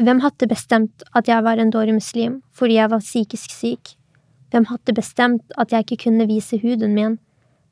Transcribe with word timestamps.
Hvem 0.00 0.22
hadde 0.24 0.46
bestemt 0.48 1.02
at 1.12 1.28
jeg 1.28 1.44
var 1.44 1.60
en 1.60 1.70
dårlig 1.70 1.92
muslim 1.98 2.38
fordi 2.56 2.78
jeg 2.78 2.88
var 2.88 3.02
psykisk 3.04 3.52
syk? 3.52 3.90
Hvem 4.50 4.64
hadde 4.70 4.94
bestemt 4.96 5.52
at 5.60 5.72
jeg 5.72 5.84
ikke 5.84 6.04
kunne 6.06 6.26
vise 6.26 6.56
huden 6.62 6.94
min? 6.96 7.18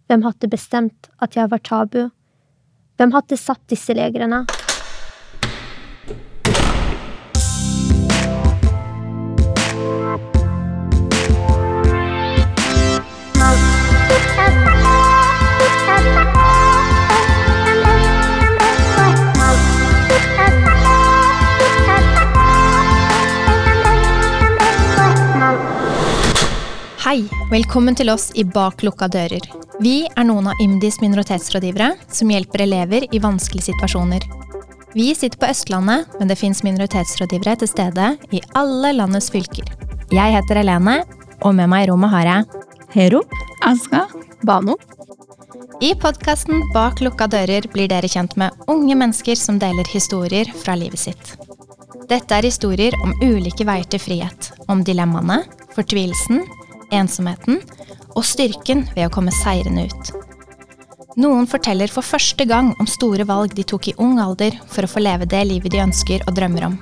Hvem 0.07 0.23
hadde 0.23 0.51
bestemt 0.53 1.09
at 1.25 1.37
jeg 1.37 1.51
var 1.51 1.65
tabu? 1.65 2.11
Hvem 3.01 3.17
hadde 3.17 3.41
satt 3.41 3.65
disse 3.73 3.97
legrene? 3.97 4.45
Velkommen 27.59 27.97
til 27.99 28.11
oss 28.13 28.29
i 28.39 28.45
Bak 28.47 28.85
lukka 28.87 29.09
dører. 29.11 29.43
Vi 29.83 30.05
er 30.07 30.27
noen 30.29 30.47
av 30.47 30.61
IMDis 30.63 31.01
minoritetsrådgivere 31.03 31.89
som 32.15 32.31
hjelper 32.31 32.63
elever 32.63 33.07
i 33.11 33.19
vanskelige 33.19 33.73
situasjoner. 33.73 34.23
Vi 34.95 35.09
sitter 35.19 35.41
på 35.41 35.49
Østlandet, 35.51 36.13
men 36.21 36.31
det 36.31 36.37
fins 36.39 36.63
minoritetsrådgivere 36.63 37.57
til 37.59 37.71
stede 37.73 38.13
i 38.31 38.43
alle 38.59 38.93
landets 38.95 39.33
fylker. 39.35 39.73
Jeg 40.15 40.37
heter 40.37 40.61
Helene, 40.61 41.01
og 41.43 41.57
med 41.59 41.67
meg 41.73 41.87
i 41.87 41.89
rommet 41.91 42.15
har 42.15 42.31
jeg 42.31 42.47
Hero. 42.95 43.25
Aska. 43.67 44.05
Bano. 44.47 44.79
I 45.83 45.97
podkasten 45.99 46.63
Bak 46.77 47.03
lukka 47.03 47.27
dører 47.27 47.67
blir 47.75 47.91
dere 47.91 48.07
kjent 48.13 48.39
med 48.39 48.55
unge 48.71 48.95
mennesker 49.03 49.35
som 49.41 49.59
deler 49.59 49.91
historier 49.91 50.47
fra 50.63 50.79
livet 50.79 51.09
sitt. 51.09 51.35
Dette 52.07 52.39
er 52.39 52.47
historier 52.47 52.95
om 53.03 53.19
ulike 53.19 53.67
veier 53.67 53.91
til 53.91 54.05
frihet. 54.05 54.53
Om 54.71 54.87
dilemmaene, 54.87 55.43
fortvilelsen, 55.75 56.47
ensomheten 56.95 57.61
og 58.15 58.25
styrken 58.27 58.87
ved 58.95 59.07
å 59.07 59.13
komme 59.13 59.35
seirende 59.35 59.87
ut. 59.89 60.13
Noen 61.19 61.49
forteller 61.51 61.91
for 61.91 62.07
første 62.07 62.45
gang 62.47 62.71
om 62.79 62.87
store 62.87 63.27
valg 63.27 63.55
de 63.59 63.65
tok 63.67 63.89
i 63.91 63.97
ung 63.99 64.21
alder 64.23 64.55
for 64.71 64.87
å 64.87 64.91
få 64.91 65.03
leve 65.03 65.27
det 65.27 65.41
livet 65.49 65.75
de 65.75 65.83
ønsker 65.83 66.23
og 66.29 66.37
drømmer 66.37 66.69
om. 66.69 66.79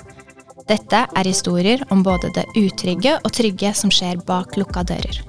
Dette 0.69 1.05
er 1.07 1.29
historier 1.29 1.85
om 1.95 2.03
både 2.03 2.33
det 2.35 2.45
utrygge 2.59 3.15
og 3.23 3.33
trygge 3.33 3.73
som 3.79 3.93
skjer 3.93 4.21
bak 4.27 4.59
lukka 4.59 4.83
dører. 4.85 5.23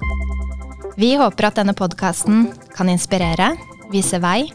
Vi 0.98 1.12
håper 1.16 1.46
at 1.48 1.60
denne 1.60 1.76
podkasten 1.78 2.48
kan 2.74 2.90
inspirere, 2.90 3.52
vise 3.92 4.18
vei 4.20 4.50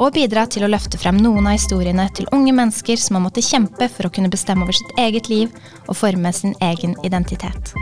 og 0.00 0.14
bidra 0.16 0.46
til 0.48 0.64
å 0.64 0.72
løfte 0.72 0.98
frem 0.98 1.20
noen 1.20 1.46
av 1.46 1.58
historiene 1.58 2.08
til 2.16 2.30
unge 2.32 2.54
mennesker 2.56 2.98
som 2.98 3.20
har 3.20 3.26
måttet 3.28 3.46
kjempe 3.46 3.90
for 3.92 4.08
å 4.08 4.14
kunne 4.14 4.32
bestemme 4.32 4.64
over 4.64 4.74
sitt 4.78 4.96
eget 4.98 5.28
liv 5.28 5.52
og 5.86 5.98
forme 6.00 6.32
sin 6.32 6.56
egen 6.64 6.96
identitet. 7.04 7.76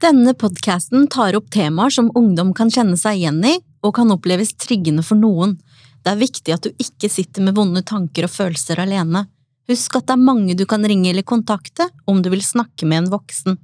Denne 0.00 0.32
podkasten 0.32 1.10
tar 1.12 1.36
opp 1.36 1.50
temaer 1.52 1.92
som 1.92 2.06
ungdom 2.16 2.54
kan 2.56 2.70
kjenne 2.72 2.96
seg 2.96 3.18
igjen 3.18 3.42
i, 3.44 3.58
og 3.84 3.92
kan 3.98 4.08
oppleves 4.14 4.54
triggende 4.56 5.02
for 5.04 5.20
noen. 5.20 5.58
Det 6.00 6.14
er 6.14 6.22
viktig 6.22 6.54
at 6.54 6.64
du 6.64 6.70
ikke 6.80 7.10
sitter 7.12 7.44
med 7.44 7.58
vonde 7.58 7.82
tanker 7.84 8.24
og 8.24 8.32
følelser 8.32 8.80
alene. 8.80 9.26
Husk 9.68 9.98
at 9.98 10.06
det 10.08 10.14
er 10.16 10.22
mange 10.24 10.56
du 10.56 10.64
kan 10.68 10.86
ringe 10.88 11.10
eller 11.12 11.26
kontakte 11.26 11.90
om 12.08 12.22
du 12.24 12.30
vil 12.32 12.40
snakke 12.40 12.88
med 12.88 13.02
en 13.02 13.10
voksen. 13.12 13.58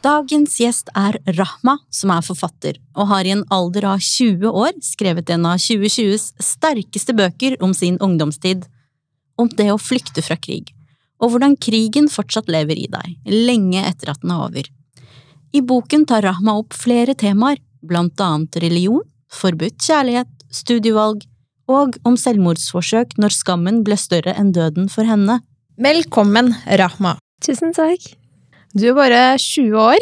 Dagens 0.00 0.56
gjest 0.62 0.88
er 0.96 1.20
Rahma, 1.36 1.76
som 1.92 2.14
er 2.14 2.24
forfatter, 2.24 2.80
og 2.96 3.12
har 3.12 3.28
i 3.28 3.34
en 3.36 3.44
alder 3.52 3.90
av 3.90 4.00
20 4.00 4.48
år 4.48 4.72
skrevet 4.80 5.28
en 5.34 5.44
av 5.50 5.60
2020s 5.60 6.30
sterkeste 6.40 7.12
bøker 7.18 7.60
om 7.60 7.76
sin 7.76 8.00
ungdomstid. 8.00 8.64
Om 9.36 9.52
det 9.60 9.68
å 9.74 9.82
flykte 9.82 10.24
fra 10.24 10.40
krig 10.40 10.72
og 11.18 11.32
hvordan 11.32 11.56
krigen 11.60 12.08
fortsatt 12.12 12.48
lever 12.52 12.78
i 12.78 12.88
deg, 12.90 13.16
lenge 13.26 13.82
etter 13.88 14.12
at 14.12 14.20
den 14.22 14.30
er 14.34 14.44
over. 14.46 14.68
I 15.52 15.60
boken 15.64 16.04
tar 16.06 16.22
Rahma 16.26 16.58
opp 16.60 16.76
flere 16.76 17.14
temaer, 17.18 17.58
blant 17.82 18.20
annet 18.20 18.56
religion, 18.62 19.02
forbudt 19.32 19.78
kjærlighet, 19.84 20.28
studievalg 20.52 21.24
og 21.68 21.98
om 22.08 22.16
selvmordsforsøk 22.16 23.16
når 23.20 23.34
skammen 23.36 23.82
ble 23.84 23.96
større 24.00 24.34
enn 24.38 24.52
døden 24.56 24.88
for 24.92 25.08
henne. 25.08 25.40
Velkommen, 25.78 26.54
Rahma. 26.80 27.16
Tusen 27.44 27.74
takk. 27.76 28.02
Du 28.74 28.88
er 28.90 28.96
bare 28.98 29.22
20 29.38 29.76
år, 29.78 29.98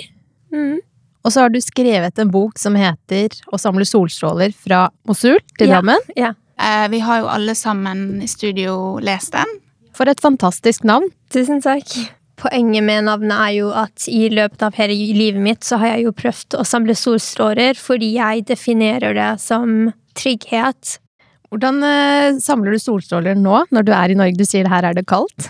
Mm. 0.53 0.79
og 1.25 1.33
så 1.33 1.41
har 1.43 1.51
du 1.51 1.59
skrevet 1.61 2.19
en 2.19 2.31
bok 2.31 2.57
som 2.59 2.75
heter 2.79 3.29
Å 3.53 3.59
samle 3.59 3.85
solstråler 3.85 4.55
fra 4.55 4.89
Mosul 5.07 5.39
til 5.59 5.69
Ja. 5.69 5.81
Drammen. 5.81 5.99
Ja. 6.17 6.35
ja. 6.59 6.89
Vi 6.89 7.01
har 7.01 7.21
jo 7.21 7.27
alle 7.27 7.55
sammen 7.55 8.23
i 8.23 8.27
studio 8.27 8.99
lest 9.03 9.33
den. 9.33 9.47
For 9.97 10.09
et 10.11 10.21
fantastisk 10.21 10.85
navn. 10.85 11.09
Tusen 11.33 11.63
takk. 11.65 11.89
Poenget 12.37 12.85
med 12.85 13.07
navnet 13.09 13.33
er 13.33 13.53
jo 13.57 13.71
at 13.73 14.05
i 14.13 14.27
løpet 14.29 14.61
av 14.67 14.77
hele 14.77 14.93
livet 15.17 15.41
mitt 15.41 15.65
så 15.65 15.79
har 15.81 15.95
jeg 15.95 16.05
jo 16.05 16.17
prøvd 16.19 16.59
å 16.61 16.67
samle 16.69 16.97
solstråler 16.99 17.79
fordi 17.81 18.13
jeg 18.19 18.45
definerer 18.51 19.17
det 19.17 19.31
som 19.41 19.89
trygghet. 20.17 20.99
Hvordan 21.49 21.81
eh, 21.87 22.41
samler 22.43 22.77
du 22.77 22.83
solstråler 22.83 23.39
nå, 23.41 23.63
når 23.73 23.87
du 23.87 23.95
er 23.97 24.13
i 24.13 24.19
Norge? 24.19 24.37
Du 24.37 24.45
sier 24.45 24.69
her 24.69 24.85
er 24.85 24.99
det 24.99 25.07
kaldt. 25.09 25.49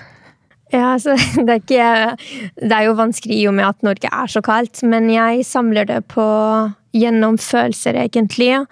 Ja, 0.70 0.92
altså, 0.94 1.16
det 1.46 1.50
er 1.50 1.60
ikke 1.62 1.90
Det 2.58 2.72
er 2.74 2.86
jo 2.86 2.96
vanskelig 2.98 3.40
i 3.40 3.48
og 3.50 3.56
med 3.58 3.68
at 3.68 3.82
Norge 3.86 4.10
er 4.12 4.30
så 4.30 4.42
kaldt, 4.46 4.82
men 4.86 5.10
jeg 5.10 5.46
samler 5.48 5.88
det 5.90 6.04
på 6.12 6.26
gjennom 6.96 7.36
følelser, 7.42 7.98
egentlig, 7.98 8.62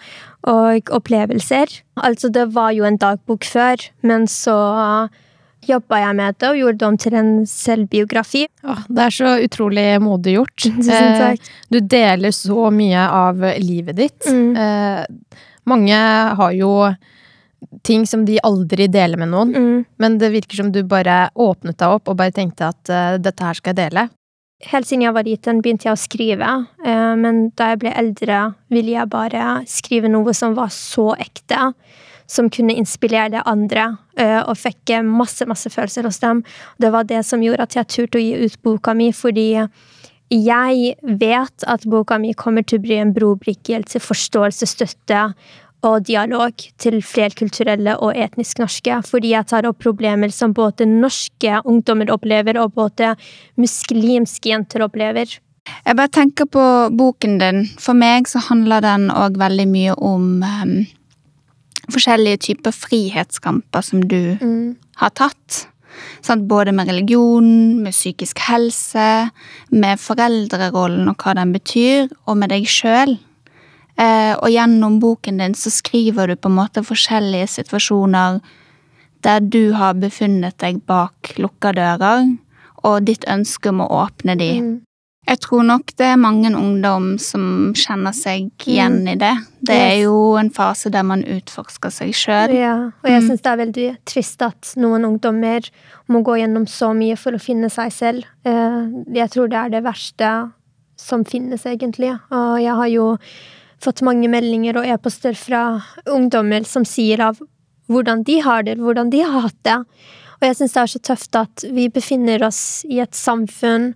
og 0.48 0.94
opplevelser. 0.94 1.72
Altså, 1.98 2.30
det 2.32 2.46
var 2.54 2.72
jo 2.76 2.86
en 2.86 3.00
dagbok 3.00 3.44
før, 3.44 3.82
men 4.06 4.28
så 4.30 4.56
jobba 5.68 5.98
jeg 6.02 6.16
med 6.18 6.36
det 6.40 6.48
og 6.50 6.58
gjorde 6.60 6.78
det 6.82 6.86
om 6.88 6.96
til 7.00 7.16
en 7.20 7.32
selvbiografi. 7.48 8.44
Åh, 8.64 8.84
det 8.88 9.02
er 9.06 9.14
så 9.16 9.32
utrolig 9.44 9.86
modig 10.04 10.36
gjort. 10.38 10.56
Tusen 10.64 10.92
Eh, 10.94 11.18
takk. 11.22 11.50
Du 11.70 11.80
deler 11.80 12.34
så 12.36 12.68
mye 12.74 13.04
av 13.08 13.42
livet 13.62 13.96
ditt. 13.98 14.26
Mm. 14.28 14.56
Eh, 14.56 15.30
mange 15.70 15.98
har 16.40 16.52
jo 16.56 16.72
ting 17.82 18.04
som 18.06 18.24
de 18.28 18.36
aldri 18.44 18.86
deler 18.92 19.16
med 19.20 19.30
noen, 19.32 19.54
Mm. 19.56 19.84
men 19.98 20.18
det 20.20 20.30
virker 20.34 20.56
som 20.60 20.70
du 20.72 20.82
bare 20.84 21.30
åpnet 21.34 21.78
deg 21.80 21.88
opp 21.96 22.08
og 22.12 22.16
bare 22.20 22.30
tenkte 22.36 22.68
at 22.68 22.90
eh, 22.92 23.16
dette 23.18 23.42
her 23.44 23.54
skal 23.54 23.72
jeg 23.74 23.90
dele. 23.90 24.08
Helt 24.70 24.86
siden 24.88 25.02
jeg 25.04 25.12
var 25.16 25.24
liten 25.26 25.58
begynte 25.60 25.88
jeg 25.90 25.92
å 25.96 26.00
skrive, 26.00 26.50
men 27.20 27.50
da 27.58 27.72
jeg 27.72 27.80
ble 27.82 27.90
eldre 28.00 28.38
ville 28.72 28.94
jeg 28.94 29.10
bare 29.12 29.58
skrive 29.68 30.08
noe 30.08 30.32
som 30.32 30.54
var 30.56 30.70
så 30.72 31.10
ekte, 31.20 31.74
som 32.26 32.50
kunne 32.50 32.76
inspirere 32.76 33.42
andre, 33.46 33.96
eh, 34.16 34.40
og 34.42 34.56
fikk 34.56 34.94
masse, 35.04 35.46
masse 35.46 35.70
følelser 35.70 36.08
hos 36.08 36.18
dem. 36.22 36.44
Det 36.78 36.92
var 36.92 37.04
det 37.04 37.24
som 37.26 37.42
gjorde 37.42 37.62
at 37.68 37.76
jeg 37.76 37.90
turte 37.92 38.18
å 38.18 38.24
gi 38.24 38.46
ut 38.46 38.62
boka 38.62 38.94
mi, 38.94 39.10
fordi 39.12 39.68
jeg 40.34 40.94
vet 41.04 41.66
at 41.68 41.84
boka 41.84 42.18
mi 42.18 42.32
kommer 42.32 42.64
til 42.64 42.80
å 42.80 42.82
bli 42.86 42.96
en 42.98 43.12
brobrikke 43.14 43.82
til 43.86 44.00
forståelse, 44.00 44.66
støtte 44.66 45.28
og 45.84 46.06
dialog 46.08 46.64
til 46.80 47.00
flerkulturelle 47.04 47.98
og 48.00 48.16
etnisk 48.16 48.62
norske, 48.62 49.02
fordi 49.04 49.34
jeg 49.34 49.48
tar 49.50 49.68
opp 49.68 49.82
problemer 49.84 50.32
som 50.32 50.54
både 50.56 50.88
norske 50.88 51.60
ungdommer 51.64 52.12
opplever, 52.14 52.58
og 52.60 52.74
både 52.78 53.14
muslimske 53.60 54.48
jenter 54.48 54.86
opplever. 54.86 55.38
Jeg 55.84 55.96
bare 55.96 56.12
tenker 56.12 56.48
på 56.48 56.64
boken 56.92 57.38
din. 57.40 57.62
For 57.80 57.96
meg 57.96 58.28
så 58.28 58.42
handler 58.50 58.84
den 58.84 59.08
òg 59.12 59.38
veldig 59.40 59.68
mye 59.70 59.94
om 59.96 60.42
em, 60.44 60.74
forskjellige 61.92 62.42
typer 62.48 62.74
frihetskamper 62.74 63.84
som 63.84 64.02
du 64.08 64.36
har 65.00 65.14
tatt. 65.16 65.64
Sant? 66.24 66.48
Både 66.50 66.72
med 66.72 66.88
religion, 66.88 67.82
med 67.82 67.94
psykisk 67.94 68.40
helse, 68.48 69.30
med 69.70 70.00
foreldrerollen 70.02 71.08
og 71.10 71.22
hva 71.22 71.36
den 71.38 71.54
betyr, 71.54 72.10
og 72.26 72.38
med 72.40 72.52
deg 72.54 72.66
sjøl. 72.70 73.16
Eh, 73.94 74.34
og 74.34 74.50
gjennom 74.50 74.98
boken 75.02 75.38
din 75.38 75.54
så 75.54 75.70
skriver 75.70 76.32
du 76.32 76.36
på 76.36 76.50
en 76.50 76.58
måte 76.58 76.82
forskjellige 76.82 77.46
situasjoner 77.60 78.40
der 79.24 79.40
du 79.40 79.72
har 79.78 79.94
befunnet 79.96 80.58
deg 80.60 80.82
bak 80.88 81.36
lukka 81.40 81.72
dører, 81.76 82.34
og 82.84 83.06
ditt 83.08 83.24
ønske 83.30 83.70
om 83.70 83.80
å 83.80 83.88
åpne 84.02 84.34
de. 84.36 84.50
Mm. 84.60 84.74
Jeg 85.24 85.40
tror 85.40 85.62
nok 85.64 85.94
det 85.96 86.04
er 86.04 86.18
mange 86.20 86.50
ungdom 86.52 87.14
som 87.22 87.72
kjenner 87.78 88.12
seg 88.12 88.50
igjen 88.68 88.98
i 89.08 89.14
det. 89.16 89.32
Det 89.64 89.74
er 89.76 89.94
jo 90.02 90.34
en 90.36 90.50
fase 90.52 90.90
der 90.92 91.02
man 91.08 91.22
utforsker 91.24 91.92
seg 91.94 92.12
sjøl. 92.12 92.52
Ja, 92.52 92.74
og 93.02 93.08
jeg 93.08 93.22
Mm. 93.22 93.28
syns 93.30 93.40
det 93.42 93.50
er 93.52 93.62
veldig 93.64 93.86
trist 94.04 94.42
at 94.42 94.74
noen 94.76 95.04
ungdommer 95.08 95.70
må 96.08 96.22
gå 96.22 96.36
gjennom 96.42 96.66
så 96.68 96.92
mye 96.94 97.16
for 97.16 97.32
å 97.32 97.40
finne 97.40 97.70
seg 97.70 97.90
selv. 97.92 98.24
Eh, 98.44 98.84
Jeg 99.14 99.30
tror 99.30 99.48
det 99.48 99.56
er 99.58 99.68
det 99.70 99.82
verste 99.84 100.52
som 100.96 101.24
finnes, 101.24 101.64
egentlig. 101.64 102.12
Og 102.30 102.60
jeg 102.60 102.74
har 102.74 102.88
jo 102.88 103.16
fått 103.80 104.02
mange 104.02 104.28
meldinger 104.28 104.76
og 104.76 104.84
e-poster 104.86 105.34
fra 105.34 105.82
ungdommer 106.06 106.64
som 106.66 106.84
sier 106.84 107.20
av 107.20 107.40
hvordan 107.88 108.24
de 108.24 108.40
har 108.40 108.62
det, 108.62 108.76
hvordan 108.78 109.10
de 109.10 109.20
har 109.22 109.40
hatt 109.40 109.62
det. 109.62 109.78
Og 110.40 110.42
jeg 110.42 110.56
syns 110.56 110.72
det 110.74 110.82
er 110.82 110.86
så 110.86 111.00
tøft 111.00 111.36
at 111.36 111.64
vi 111.72 111.88
befinner 111.88 112.42
oss 112.46 112.84
i 112.88 113.00
et 113.00 113.12
samfunn 113.12 113.94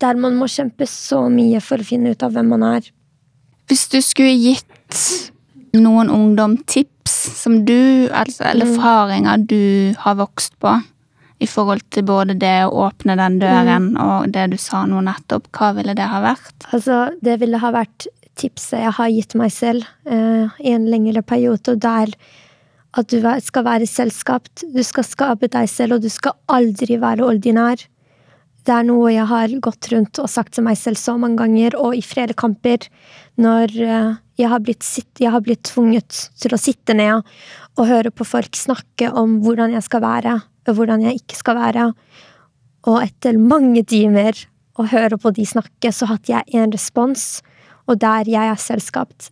der 0.00 0.14
man 0.20 0.36
må 0.36 0.46
kjempe 0.50 0.86
så 0.90 1.24
mye 1.30 1.60
for 1.62 1.78
å 1.78 1.86
finne 1.86 2.10
ut 2.14 2.22
av 2.22 2.32
hvem 2.34 2.48
man 2.54 2.62
er. 2.62 2.88
Hvis 3.68 3.86
du 3.92 4.00
skulle 4.04 4.34
gitt 4.36 5.30
noen 5.74 6.10
ungdomstips 6.12 7.14
som 7.40 7.64
du, 7.66 8.08
altså, 8.12 8.44
eller 8.50 8.66
Mm. 8.66 8.74
erfaringer 8.78 9.46
du 9.46 9.94
har 9.98 10.14
vokst 10.16 10.58
på? 10.60 10.82
I 11.40 11.46
forhold 11.46 11.82
til 11.90 12.04
både 12.04 12.38
det 12.38 12.62
å 12.64 12.70
åpne 12.90 13.16
den 13.16 13.38
døren 13.40 13.90
Mm. 13.92 14.00
og 14.00 14.32
det 14.32 14.50
du 14.50 14.56
sa 14.56 14.84
nå 14.86 15.00
nettopp. 15.02 15.48
Hva 15.52 15.74
ville 15.74 15.94
det 15.94 16.06
ha 16.08 16.20
vært? 16.22 16.54
Altså, 16.72 17.10
det 17.22 17.40
ville 17.40 17.58
ha 17.58 17.70
vært 17.72 18.06
tipset 18.36 18.80
jeg 18.80 18.92
har 18.92 19.08
gitt 19.10 19.34
meg 19.34 19.50
selv 19.52 19.84
eh, 20.06 20.48
i 20.60 20.70
en 20.72 20.86
lengre 20.86 21.22
periode, 21.22 21.68
og 21.68 21.80
det 21.80 21.84
er 21.90 22.14
at 22.96 23.08
du 23.08 23.20
skal 23.40 23.64
være 23.64 23.86
selskapt, 23.88 24.62
Du 24.72 24.82
skal 24.82 25.02
skape 25.04 25.48
deg 25.50 25.68
selv, 25.68 25.94
og 25.94 26.02
du 26.02 26.08
skal 26.08 26.32
aldri 26.48 26.96
være 26.98 27.26
ordinær. 27.26 27.76
Det 28.64 28.72
er 28.72 28.86
noe 28.88 29.10
jeg 29.12 29.26
har 29.28 29.52
gått 29.60 29.90
rundt 29.92 30.18
og 30.22 30.30
sagt 30.32 30.54
til 30.56 30.64
meg 30.64 30.78
selv 30.80 30.96
så 30.96 31.18
mange 31.20 31.36
ganger, 31.42 31.76
og 31.76 31.96
i 31.96 32.00
flere 32.04 32.32
kamper, 32.36 32.86
når 33.36 33.74
eh, 33.76 34.14
jeg 34.40 34.48
har 34.50 34.62
blitt, 34.64 34.86
jeg 35.20 35.32
har 35.34 35.42
blitt 35.44 35.66
tvunget 35.68 36.22
til 36.40 36.56
å 36.56 36.60
sitte 36.60 36.96
ned 36.96 37.20
og 37.76 37.90
høre 37.90 38.12
på 38.14 38.24
folk 38.24 38.56
snakke 38.56 39.10
om 39.12 39.36
hvordan 39.44 39.76
jeg 39.76 39.84
skal 39.84 40.04
være, 40.04 40.38
og 40.64 40.78
hvordan 40.78 41.04
jeg 41.04 41.20
ikke 41.20 41.36
skal 41.36 41.60
være. 41.60 41.90
Og 42.88 42.98
etter 43.02 43.36
mange 43.40 43.84
timer 43.84 44.38
å 44.80 44.88
høre 44.88 45.20
på 45.20 45.34
de 45.36 45.44
snakke, 45.46 45.92
så 45.92 46.08
hadde 46.10 46.32
jeg 46.32 46.56
en 46.56 46.72
respons, 46.72 47.44
og 47.84 48.00
der 48.00 48.32
jeg 48.32 48.48
er 48.48 48.60
selvskapt. 48.60 49.28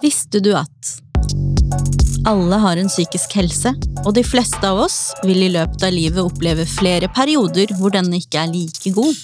Visste 0.00 0.40
du 0.40 0.54
at 0.56 0.96
alle 2.26 2.56
har 2.60 2.76
en 2.76 2.88
psykisk 2.90 3.34
helse, 3.38 3.72
og 4.04 4.14
de 4.16 4.22
fleste 4.26 4.60
av 4.66 4.80
oss 4.84 5.12
vil 5.24 5.42
i 5.46 5.50
løpet 5.54 5.84
av 5.86 5.94
livet 5.94 6.20
oppleve 6.22 6.66
flere 6.68 7.08
perioder 7.16 7.72
hvor 7.78 7.92
denne 7.94 8.20
ikke 8.20 8.42
er 8.42 8.52
like 8.52 8.92
god? 8.96 9.20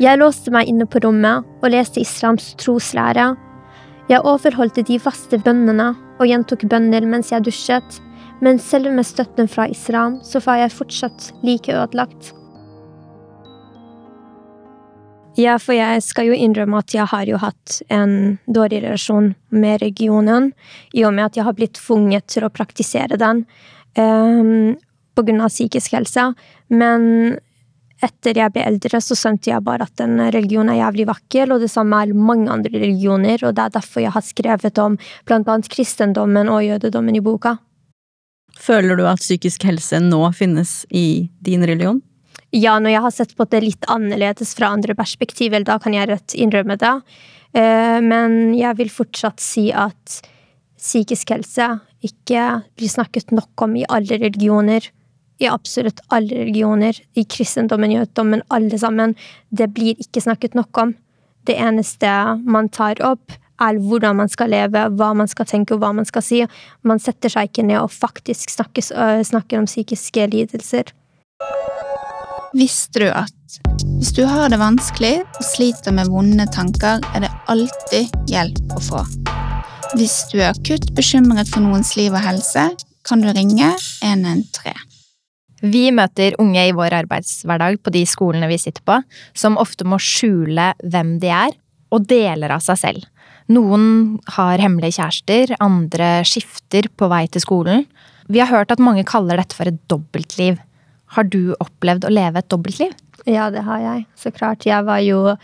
Jeg 0.00 0.20
låste 0.20 0.52
meg 0.52 0.68
inne 0.70 0.86
på 0.88 1.02
rommet 1.04 1.44
og 1.60 1.72
leste 1.74 2.00
islams 2.00 2.54
troslære. 2.60 3.34
Jeg 4.08 4.24
overholdte 4.24 4.84
de 4.88 4.96
faste 5.00 5.38
bønnene 5.44 5.92
og 6.18 6.28
gjentok 6.28 6.64
bønner 6.72 7.04
mens 7.08 7.32
jeg 7.34 7.44
dusjet, 7.44 8.00
men 8.40 8.58
selv 8.58 8.92
med 8.96 9.04
støtten 9.04 9.48
fra 9.48 9.68
islam 9.68 10.18
så 10.24 10.40
var 10.44 10.62
jeg 10.62 10.76
fortsatt 10.76 11.32
like 11.44 11.72
ødelagt. 11.72 12.32
Ja, 15.40 15.56
for 15.62 15.76
jeg 15.76 16.02
skal 16.04 16.28
jo 16.28 16.36
innrømme 16.36 16.80
at 16.82 16.92
jeg 16.92 17.06
har 17.08 17.28
jo 17.28 17.38
hatt 17.40 17.80
en 17.92 18.38
dårlig 18.50 18.82
relasjon 18.84 19.32
med 19.54 19.80
regionen, 19.80 20.50
i 20.92 21.04
og 21.06 21.14
med 21.16 21.30
at 21.30 21.38
jeg 21.38 21.46
har 21.46 21.56
blitt 21.56 21.78
tvunget 21.78 22.26
til 22.34 22.44
å 22.44 22.52
praktisere 22.52 23.16
den 23.20 23.44
um, 23.96 24.74
på 25.16 25.24
grunn 25.24 25.44
av 25.44 25.52
psykisk 25.52 25.94
helse. 25.96 26.26
Men 26.68 27.38
etter 28.04 28.36
jeg 28.40 28.52
ble 28.52 28.66
eldre, 28.66 29.00
så 29.04 29.16
skjønte 29.16 29.52
jeg 29.52 29.64
bare 29.64 29.86
at 29.86 29.96
den 30.00 30.18
religionen 30.32 30.74
er 30.74 30.82
jævlig 30.82 31.08
vakker, 31.12 31.54
og 31.54 31.64
det 31.64 31.70
samme 31.72 32.02
er 32.02 32.14
mange 32.16 32.50
andre 32.52 32.74
religioner, 32.74 33.40
og 33.44 33.56
det 33.56 33.64
er 33.64 33.74
derfor 33.78 34.04
jeg 34.04 34.14
har 34.16 34.26
skrevet 34.26 34.82
om 34.82 35.00
blant 35.28 35.48
annet 35.48 35.72
kristendommen 35.72 36.52
og 36.52 36.64
jødedommen 36.66 37.16
i 37.16 37.24
boka. 37.24 37.56
Føler 38.60 38.98
du 38.98 39.06
at 39.08 39.22
psykisk 39.22 39.64
helse 39.68 40.00
nå 40.02 40.24
finnes 40.36 40.82
i 40.90 41.30
din 41.44 41.64
religion? 41.64 42.02
Ja, 42.50 42.78
når 42.82 42.90
jeg 42.90 43.02
har 43.04 43.12
sett 43.14 43.36
på 43.38 43.46
det 43.46 43.60
litt 43.62 43.86
annerledes 43.90 44.56
fra 44.58 44.72
andre 44.74 44.96
perspektiver, 44.98 45.62
da 45.66 45.78
kan 45.78 45.94
jeg 45.94 46.08
rett 46.10 46.34
innrømme 46.34 46.76
det. 46.80 46.94
Eh, 47.54 48.00
Men 48.00 48.54
jeg 48.58 48.76
vil 48.76 48.90
fortsatt 48.90 49.40
si 49.40 49.70
at 49.70 50.20
psykisk 50.80 51.30
helse 51.30 51.68
ikke 52.02 52.62
blir 52.78 52.90
snakket 52.90 53.30
nok 53.30 53.66
om 53.66 53.76
i 53.76 53.84
alle 53.88 54.18
religioner. 54.18 54.88
I 55.40 55.48
absolutt 55.48 56.00
alle 56.10 56.42
religioner. 56.44 56.96
I 57.14 57.24
kristendommen, 57.24 57.92
jødedommen, 57.92 58.42
alle 58.50 58.78
sammen. 58.78 59.14
Det 59.50 59.70
blir 59.74 59.94
ikke 60.00 60.20
snakket 60.24 60.54
nok 60.58 60.76
om. 60.78 60.94
Det 61.46 61.56
eneste 61.56 62.08
man 62.44 62.68
tar 62.68 63.00
opp, 63.04 63.32
er 63.60 63.76
hvordan 63.76 64.16
man 64.16 64.28
skal 64.32 64.50
leve, 64.50 64.86
hva 64.96 65.10
man 65.16 65.28
skal 65.28 65.46
tenke 65.48 65.76
og 65.76 65.82
hva 65.82 65.92
man 65.92 66.08
skal 66.08 66.24
si. 66.24 66.46
Man 66.82 66.98
setter 66.98 67.32
seg 67.32 67.50
ikke 67.50 67.66
ned 67.68 67.80
og 67.82 67.92
faktisk 67.92 68.50
snakkes, 68.50 68.90
øh, 68.92 69.20
snakker 69.24 69.60
om 69.60 69.68
psykiske 69.68 70.26
lidelser. 70.32 70.94
Visste 72.50 72.98
du 72.98 73.10
at 73.14 73.34
hvis 74.00 74.10
du 74.16 74.24
har 74.26 74.50
det 74.50 74.58
vanskelig 74.58 75.20
og 75.22 75.44
sliter 75.44 75.94
med 75.94 76.08
vonde 76.10 76.46
tanker, 76.50 76.98
er 77.14 77.22
det 77.22 77.30
alltid 77.52 78.10
hjelp 78.30 78.74
å 78.74 78.80
få? 78.82 79.02
Hvis 79.94 80.16
du 80.32 80.40
er 80.40 80.50
akutt 80.50 80.88
bekymret 80.96 81.50
for 81.50 81.62
noens 81.62 81.92
liv 81.98 82.10
og 82.10 82.24
helse, 82.24 82.64
kan 83.06 83.22
du 83.22 83.28
ringe 83.30 83.68
113. 84.02 84.74
Vi 85.60 85.90
møter 85.94 86.34
unge 86.42 86.64
i 86.66 86.74
vår 86.74 86.96
arbeidshverdag 87.02 87.78
på 87.84 87.92
de 87.94 88.02
skolene 88.08 88.48
vi 88.50 88.58
sitter 88.58 88.82
på, 88.82 88.98
som 89.36 89.58
ofte 89.60 89.86
må 89.86 90.00
skjule 90.02 90.72
hvem 90.82 91.18
de 91.22 91.30
er, 91.30 91.54
og 91.94 92.08
deler 92.10 92.56
av 92.56 92.64
seg 92.64 92.80
selv. 92.80 93.06
Noen 93.50 94.18
har 94.38 94.62
hemmelige 94.62 94.98
kjærester, 94.98 95.54
andre 95.62 96.20
skifter 96.26 96.88
på 96.96 97.10
vei 97.10 97.26
til 97.30 97.44
skolen. 97.44 97.86
Vi 98.30 98.42
har 98.42 98.50
hørt 98.50 98.74
at 98.74 98.82
mange 98.82 99.06
kaller 99.06 99.38
dette 99.38 99.58
for 99.58 99.70
et 99.70 99.78
dobbeltliv. 99.90 100.58
Har 101.16 101.26
du 101.30 101.54
opplevd 101.58 102.06
å 102.06 102.12
leve 102.12 102.40
et 102.40 102.50
dobbeltliv? 102.52 102.94
Ja, 103.26 103.50
det 103.52 103.64
har 103.66 103.82
jeg. 103.82 104.06
Så 104.16 104.32
klart. 104.34 104.66
Jeg 104.66 104.86
var 104.86 105.02
jo 105.04 105.34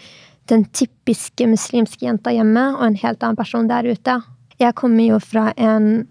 den 0.51 0.65
typiske 0.71 1.49
muslimske 1.51 2.07
jenta 2.07 2.33
hjemme, 2.35 2.69
og 2.77 2.85
en 2.87 3.01
helt 3.01 3.23
annen 3.23 3.39
person 3.39 3.67
der 3.71 3.89
ute. 3.89 4.21
Jeg 4.63 4.77
kommer 4.79 5.05
jo 5.05 5.19
fra 5.21 5.51
en 5.59 6.07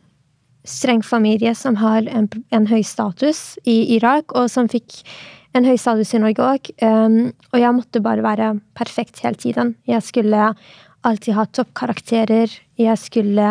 streng 0.66 1.02
familie 1.06 1.54
som 1.56 1.78
har 1.80 2.06
en, 2.10 2.28
en 2.52 2.68
høy 2.68 2.82
status 2.86 3.56
i 3.70 3.96
Irak, 3.96 4.34
og 4.36 4.50
som 4.52 4.70
fikk 4.70 5.04
en 5.56 5.68
høy 5.68 5.78
status 5.80 6.12
i 6.14 6.22
Norge 6.22 6.44
òg. 6.44 6.72
Um, 6.84 7.32
og 7.54 7.62
jeg 7.62 7.78
måtte 7.78 8.04
bare 8.04 8.26
være 8.26 8.52
perfekt 8.78 9.22
hele 9.24 9.40
tiden. 9.40 9.76
Jeg 9.88 10.04
skulle 10.04 10.52
alltid 11.06 11.38
ha 11.38 11.46
toppkarakterer. 11.48 12.52
Jeg 12.82 13.00
skulle 13.00 13.50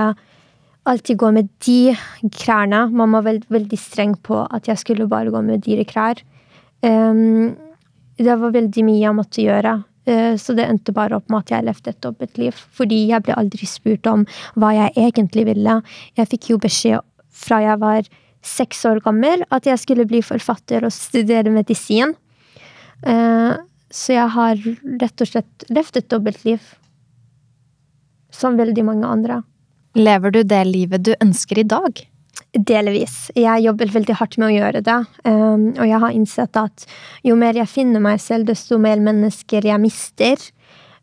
alltid 0.84 1.18
gå 1.18 1.30
med 1.32 1.48
de 1.64 1.94
klærne. 2.32 2.86
Mamma 2.92 3.20
var 3.20 3.30
veld, 3.30 3.48
veldig 3.52 3.78
streng 3.80 4.14
på 4.24 4.42
at 4.44 4.68
jeg 4.68 4.80
skulle 4.80 5.08
bare 5.10 5.32
gå 5.32 5.42
med 5.44 5.64
dyre 5.64 5.86
klær. 5.88 6.20
Um, 6.84 7.54
det 8.20 8.36
var 8.40 8.54
veldig 8.54 8.84
mye 8.86 9.02
jeg 9.02 9.16
måtte 9.16 9.44
gjøre. 9.44 9.78
Uh, 10.04 10.34
så 10.40 10.56
det 10.56 10.66
endte 10.68 10.94
bare 10.96 11.16
opp 11.16 11.30
med 11.32 11.46
at 11.46 11.54
jeg 11.54 11.68
levde 11.68 11.94
et 11.94 12.02
dobbeltliv. 12.04 12.60
Fordi 12.76 13.00
jeg 13.12 13.24
ble 13.24 13.38
aldri 13.40 13.68
spurt 13.68 14.10
om 14.10 14.26
hva 14.60 14.74
jeg 14.76 14.94
egentlig 15.06 15.46
ville. 15.48 15.80
Jeg 16.20 16.32
fikk 16.34 16.52
jo 16.52 16.60
beskjed 16.62 17.04
fra 17.34 17.62
jeg 17.64 17.80
var 17.82 18.10
seks 18.44 18.84
år 18.84 19.00
gammel 19.06 19.40
at 19.56 19.64
jeg 19.64 19.80
skulle 19.80 20.04
bli 20.06 20.20
forfatter 20.22 20.84
og 20.84 20.92
studere 20.92 21.52
medisin. 21.52 22.12
Uh, 23.06 23.56
så 23.94 24.16
jeg 24.16 24.30
har 24.36 24.60
rett 25.00 25.22
og 25.22 25.30
slett 25.30 25.66
levd 25.72 26.00
et 26.00 26.12
dobbeltliv. 26.12 26.70
Som 28.34 28.58
veldig 28.58 28.84
mange 28.84 29.08
andre. 29.08 29.40
Lever 29.94 30.34
du 30.34 30.42
det 30.42 30.64
livet 30.66 31.04
du 31.06 31.14
ønsker 31.22 31.60
i 31.62 31.68
dag? 31.70 32.02
Delvis. 32.54 33.30
Jeg 33.38 33.62
jobber 33.62 33.92
veldig 33.94 34.16
hardt 34.18 34.36
med 34.42 34.48
å 34.48 34.54
gjøre 34.54 34.82
det. 34.86 34.98
Um, 35.26 35.68
og 35.78 35.86
jeg 35.86 36.00
har 36.02 36.14
innsett 36.14 36.58
at 36.58 36.86
jo 37.26 37.36
mer 37.38 37.54
jeg 37.58 37.70
finner 37.70 38.02
meg 38.02 38.22
selv, 38.22 38.48
desto 38.50 38.78
mer 38.82 39.02
mennesker 39.02 39.66
jeg 39.66 39.82
mister. 39.82 40.42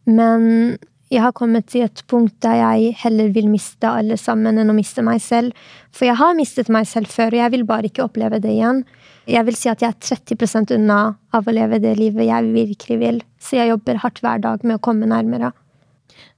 Men 0.07 0.75
jeg 1.11 1.23
har 1.23 1.35
kommet 1.35 1.67
til 1.71 1.85
et 1.87 2.03
punkt 2.11 2.37
der 2.43 2.57
jeg 2.59 2.95
heller 3.01 3.31
vil 3.35 3.47
miste 3.51 3.87
alle 3.87 4.15
sammen 4.19 4.59
enn 4.59 4.71
å 4.71 4.75
miste 4.75 5.03
meg 5.03 5.23
selv. 5.23 5.55
For 5.95 6.07
jeg 6.07 6.19
har 6.19 6.35
mistet 6.35 6.71
meg 6.71 6.87
selv 6.87 7.11
før, 7.11 7.31
og 7.31 7.43
jeg 7.45 7.55
vil 7.55 7.65
bare 7.67 7.91
ikke 7.91 8.05
oppleve 8.05 8.39
det 8.43 8.53
igjen. 8.57 8.83
Jeg 9.31 9.47
vil 9.47 9.55
si 9.59 9.71
at 9.71 9.83
jeg 9.83 9.91
er 9.91 10.35
30% 10.35 10.71
unna 10.75 11.01
av 11.35 11.47
å 11.47 11.55
leve 11.55 11.79
det 11.83 11.97
livet 11.99 12.27
jeg 12.27 12.53
virkelig 12.55 12.99
vil. 13.03 13.23
Så 13.39 13.59
jeg 13.59 13.71
jobber 13.71 13.99
hardt 14.03 14.23
hver 14.23 14.43
dag 14.43 14.63
med 14.63 14.79
å 14.79 14.83
komme 14.83 15.07
nærmere. 15.07 15.51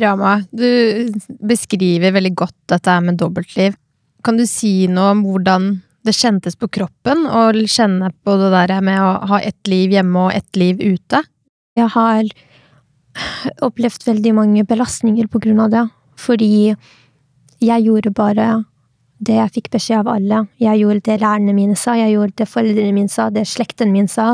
Rama, 0.01 0.37
du 0.51 1.09
beskriver 1.39 2.15
veldig 2.15 2.33
godt 2.35 2.57
dette 2.73 2.99
med 3.05 3.19
dobbeltliv. 3.21 3.75
Kan 4.23 4.39
du 4.39 4.45
si 4.49 4.87
noe 4.87 5.11
om 5.13 5.23
hvordan 5.27 5.75
det 6.03 6.15
kjentes 6.15 6.57
på 6.59 6.67
kroppen 6.71 7.25
å 7.27 7.45
kjenne 7.69 8.11
på 8.23 8.35
det 8.39 8.49
der 8.55 8.73
med 8.83 8.99
å 8.99 9.13
ha 9.31 9.39
ett 9.39 9.71
liv 9.71 9.93
hjemme 9.93 10.27
og 10.27 10.35
ett 10.35 10.59
liv 10.59 10.81
ute? 10.81 11.23
Jeg 11.79 11.89
har 11.95 12.27
opplevd 13.63 14.05
veldig 14.07 14.33
mange 14.35 14.65
belastninger 14.67 15.29
på 15.31 15.41
grunn 15.43 15.61
av 15.63 15.73
det. 15.73 15.87
Fordi 16.19 16.73
jeg 17.63 17.85
gjorde 17.87 18.13
bare 18.15 18.47
det 19.23 19.37
jeg 19.37 19.53
fikk 19.57 19.69
beskjed 19.75 20.03
av 20.03 20.15
alle. 20.17 20.43
Jeg 20.61 20.81
gjorde 20.81 21.05
det 21.07 21.19
lærerne 21.21 21.55
mine 21.55 21.77
sa, 21.79 21.95
jeg 21.97 22.15
gjorde 22.15 22.37
det 22.41 22.49
foreldrene 22.49 22.95
mine 22.95 23.11
sa, 23.11 23.29
det 23.31 23.45
slekten 23.47 23.93
min 23.93 24.09
sa, 24.11 24.33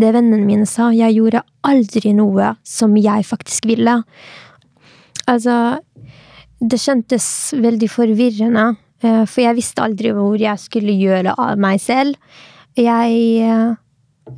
det 0.00 0.14
vennene 0.16 0.46
mine 0.46 0.68
sa. 0.68 0.90
Jeg 0.94 1.18
gjorde 1.18 1.44
aldri 1.66 2.14
noe 2.16 2.54
som 2.66 2.96
jeg 2.98 3.26
faktisk 3.28 3.68
ville. 3.70 4.00
Altså, 5.30 5.78
det 6.60 6.80
kjentes 6.80 7.26
veldig 7.56 7.88
forvirrende, 7.90 8.66
eh, 9.02 9.24
for 9.24 9.44
jeg 9.44 9.58
visste 9.58 9.84
aldri 9.84 10.12
hvor 10.16 10.36
jeg 10.40 10.60
skulle 10.60 10.94
gjøre 10.96 11.34
av 11.40 11.58
meg 11.60 11.80
selv. 11.82 12.16
Jeg 12.76 13.18
eh, 13.44 13.74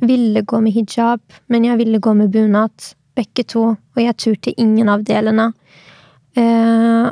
ville 0.03 0.43
gå 0.43 0.61
med 0.63 0.75
hijab, 0.75 1.21
men 1.47 1.67
jeg 1.67 1.81
ville 1.83 1.99
gå 2.03 2.13
med 2.17 2.31
bunad. 2.33 2.93
Begge 3.17 3.47
to, 3.49 3.63
og 3.73 4.01
jeg 4.01 4.17
turte 4.21 4.53
ingen 4.61 4.89
av 4.93 5.05
delene. 5.07 5.51
Eh, 6.37 7.07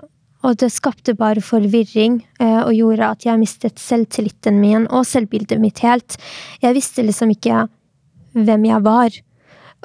og 0.46 0.60
det 0.62 0.70
skapte 0.70 1.16
bare 1.18 1.42
forvirring 1.42 2.20
og 2.38 2.70
gjorde 2.78 3.08
at 3.16 3.24
jeg 3.26 3.40
mistet 3.42 3.82
selvtilliten 3.82 4.60
min 4.62 4.84
og 4.94 5.08
selvbildet 5.10 5.58
mitt 5.58 5.82
helt. 5.82 6.20
Jeg 6.62 6.76
visste 6.78 7.02
liksom 7.02 7.32
ikke 7.34 7.64
hvem 8.38 8.68
jeg 8.70 8.84
var. 8.86 9.18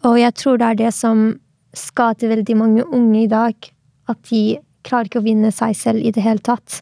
Og 0.05 0.19
jeg 0.21 0.35
tror 0.37 0.61
det 0.61 0.67
er 0.67 0.79
det 0.83 0.93
som 0.93 1.23
skader 1.73 2.35
veldig 2.35 2.57
mange 2.61 2.85
unge 2.85 3.23
i 3.23 3.31
dag. 3.31 3.57
At 4.13 4.23
de 4.31 4.61
klarer 4.87 5.11
ikke 5.11 5.21
å 5.21 5.27
vinne 5.27 5.53
seg 5.55 5.77
selv 5.77 6.05
i 6.05 6.13
det 6.15 6.25
hele 6.25 6.43
tatt. 6.45 6.81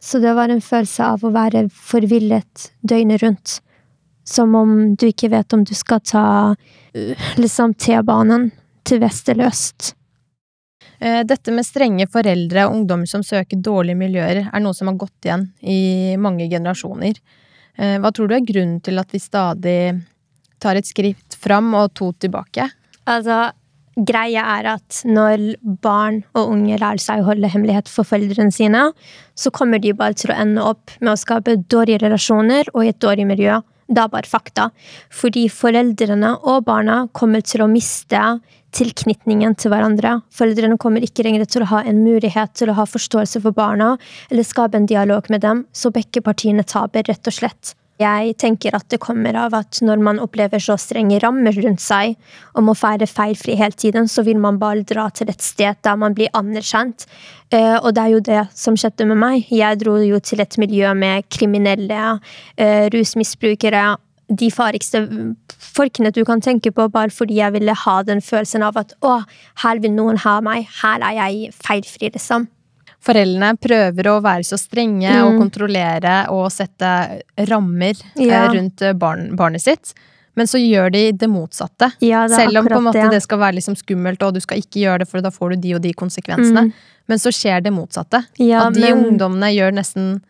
Så 0.00 0.18
det 0.22 0.32
var 0.36 0.48
en 0.48 0.62
følelse 0.64 1.12
av 1.14 1.24
å 1.24 1.32
være 1.34 1.66
forvillet 1.74 2.70
døgnet 2.80 3.22
rundt. 3.22 3.58
Som 4.24 4.54
om 4.56 4.94
du 4.96 5.08
ikke 5.10 5.30
vet 5.32 5.52
om 5.52 5.64
du 5.66 5.74
skal 5.76 6.00
ta 6.06 6.26
uh, 6.54 7.30
liksom 7.40 7.74
T-banen 7.74 8.50
til 8.86 9.02
vest 9.02 9.28
eller 9.28 9.50
øst. 9.50 9.94
Eh, 11.00 11.22
dette 11.24 11.52
med 11.52 11.64
strenge 11.64 12.04
foreldre 12.12 12.66
og 12.68 12.74
ungdommer 12.76 13.08
som 13.08 13.24
søker 13.24 13.60
dårlige 13.64 13.96
miljøer, 13.96 14.42
er 14.52 14.60
noe 14.60 14.76
som 14.76 14.90
har 14.90 14.98
gått 15.00 15.28
igjen 15.28 15.46
i 15.64 16.16
mange 16.20 16.48
generasjoner. 16.50 17.20
Eh, 17.76 17.96
hva 18.00 18.10
tror 18.12 18.28
du 18.28 18.36
er 18.36 18.44
grunnen 18.44 18.82
til 18.84 19.00
at 19.00 19.14
vi 19.14 19.20
stadig 19.22 19.80
tar 20.60 20.76
et 20.76 20.88
skritt 20.88 21.38
fram 21.40 21.72
og 21.78 21.94
to 21.96 22.10
tilbake? 22.20 22.68
Altså, 23.08 23.46
greia 23.96 24.44
er 24.58 24.68
at 24.76 25.00
når 25.08 25.56
barn 25.82 26.22
og 26.34 26.54
unge 26.54 26.78
lærer 26.78 27.02
seg 27.02 27.22
å 27.22 27.30
holde 27.30 27.50
hemmelighet 27.50 27.90
for 27.90 28.06
foreldrene 28.06 28.54
sine, 28.54 28.90
så 29.34 29.52
kommer 29.54 29.82
de 29.82 29.94
bare 29.96 30.16
til 30.18 30.32
å 30.32 30.38
ende 30.38 30.64
opp 30.64 30.94
med 31.00 31.14
å 31.14 31.20
skape 31.20 31.58
dårlige 31.72 32.04
relasjoner 32.04 32.70
og 32.74 32.84
i 32.84 32.92
et 32.92 33.02
dårlig 33.02 33.26
miljø. 33.28 33.58
Det 33.90 33.98
er 33.98 34.12
bare 34.12 34.30
fakta. 34.30 34.68
Fordi 35.10 35.48
foreldrene 35.50 36.36
og 36.46 36.64
barna 36.68 37.02
kommer 37.16 37.42
til 37.42 37.64
å 37.64 37.70
miste 37.70 38.20
tilknytningen 38.76 39.56
til 39.58 39.72
hverandre. 39.72 40.20
Foreldrene 40.34 40.78
kommer 40.78 41.02
ikke 41.02 41.26
lenger 41.26 41.48
til 41.50 41.64
å 41.64 41.70
ha 41.72 41.82
en 41.82 42.04
mulighet 42.04 42.54
til 42.54 42.70
å 42.70 42.78
ha 42.78 42.86
forståelse 42.86 43.42
for 43.42 43.56
barna 43.56 43.96
eller 44.30 44.46
skape 44.46 44.78
en 44.78 44.86
dialog 44.86 45.26
med 45.32 45.42
dem, 45.42 45.64
så 45.72 45.90
begge 45.90 46.22
partiene 46.22 46.62
taper, 46.62 47.08
rett 47.10 47.26
og 47.26 47.34
slett. 47.34 47.74
Jeg 48.00 48.36
tenker 48.40 48.72
at 48.76 48.86
det 48.88 49.00
kommer 49.02 49.36
av 49.36 49.54
at 49.58 49.80
når 49.84 50.00
man 50.00 50.20
opplever 50.22 50.62
så 50.62 50.78
strenge 50.80 51.18
rammer 51.20 51.52
rundt 51.60 51.82
seg 51.84 52.14
og 52.54 52.64
må 52.64 52.74
feire 52.78 53.08
feilfri 53.08 53.58
hele 53.60 53.76
tiden, 53.76 54.08
så 54.08 54.24
vil 54.24 54.40
man 54.40 54.60
bare 54.60 54.86
dra 54.88 55.08
til 55.12 55.28
et 55.28 55.44
sted 55.44 55.76
der 55.84 55.98
man 56.00 56.16
blir 56.16 56.32
anerkjent. 56.36 57.04
Uh, 57.52 57.76
og 57.82 57.92
det 57.96 58.02
er 58.02 58.14
jo 58.14 58.22
det 58.24 58.44
som 58.56 58.78
skjedde 58.78 59.04
med 59.10 59.20
meg. 59.20 59.50
Jeg 59.52 59.82
dro 59.82 59.98
jo 60.00 60.20
til 60.24 60.40
et 60.40 60.56
miljø 60.62 60.94
med 60.96 61.28
kriminelle, 61.28 62.06
uh, 62.16 62.86
rusmisbrukere, 62.94 63.98
de 64.30 64.46
farligste 64.54 65.02
folkene 65.58 66.12
du 66.14 66.22
kan 66.24 66.40
tenke 66.40 66.70
på, 66.70 66.86
bare 66.88 67.10
fordi 67.10 67.40
jeg 67.40 67.52
ville 67.56 67.74
ha 67.74 67.96
den 68.06 68.22
følelsen 68.22 68.62
av 68.62 68.78
at 68.78 68.94
å, 69.02 69.16
her 69.64 69.82
vil 69.82 69.92
noen 69.96 70.22
ha 70.22 70.38
meg, 70.44 70.70
her 70.80 71.02
er 71.02 71.18
jeg 71.18 71.52
feilfri, 71.58 72.12
liksom 72.14 72.46
foreldrene 73.04 73.56
prøver 73.60 74.10
å 74.10 74.20
være 74.24 74.46
så 74.46 74.58
strenge 74.60 75.10
mm. 75.10 75.24
og 75.24 75.40
kontrollere 75.40 76.20
og 76.34 76.46
sette 76.52 76.92
rammer 77.50 77.96
eh, 77.96 78.28
ja. 78.28 78.46
rundt 78.52 78.84
eh, 78.84 78.96
barn, 78.96 79.30
barnet 79.38 79.64
sitt. 79.64 79.94
Men 80.38 80.46
så 80.46 80.60
gjør 80.60 80.92
de 80.94 81.02
det 81.18 81.28
motsatte. 81.28 81.90
Ja, 82.04 82.22
det 82.30 82.38
Selv 82.38 82.60
om 82.60 82.86
måte 82.86 83.02
det. 83.02 83.16
det 83.16 83.22
skal 83.24 83.40
være 83.42 83.58
liksom 83.58 83.74
skummelt, 83.76 84.22
og 84.22 84.36
du 84.36 84.40
skal 84.40 84.62
ikke 84.62 84.84
gjøre 84.84 85.02
det, 85.02 85.10
for 85.10 85.24
da 85.24 85.32
får 85.34 85.56
du 85.56 85.64
de 85.64 85.74
og 85.76 85.82
de 85.84 85.92
konsekvensene. 85.96 86.68
Mm. 86.68 87.00
Men 87.10 87.20
så 87.20 87.32
skjer 87.34 87.64
det 87.64 87.72
motsatte. 87.74 88.22
Ja, 88.38 88.68
At 88.68 88.78
de 88.78 88.86
men... 88.86 89.02
ungdommene 89.08 89.50
gjør 89.56 89.74
nesten 89.74 90.20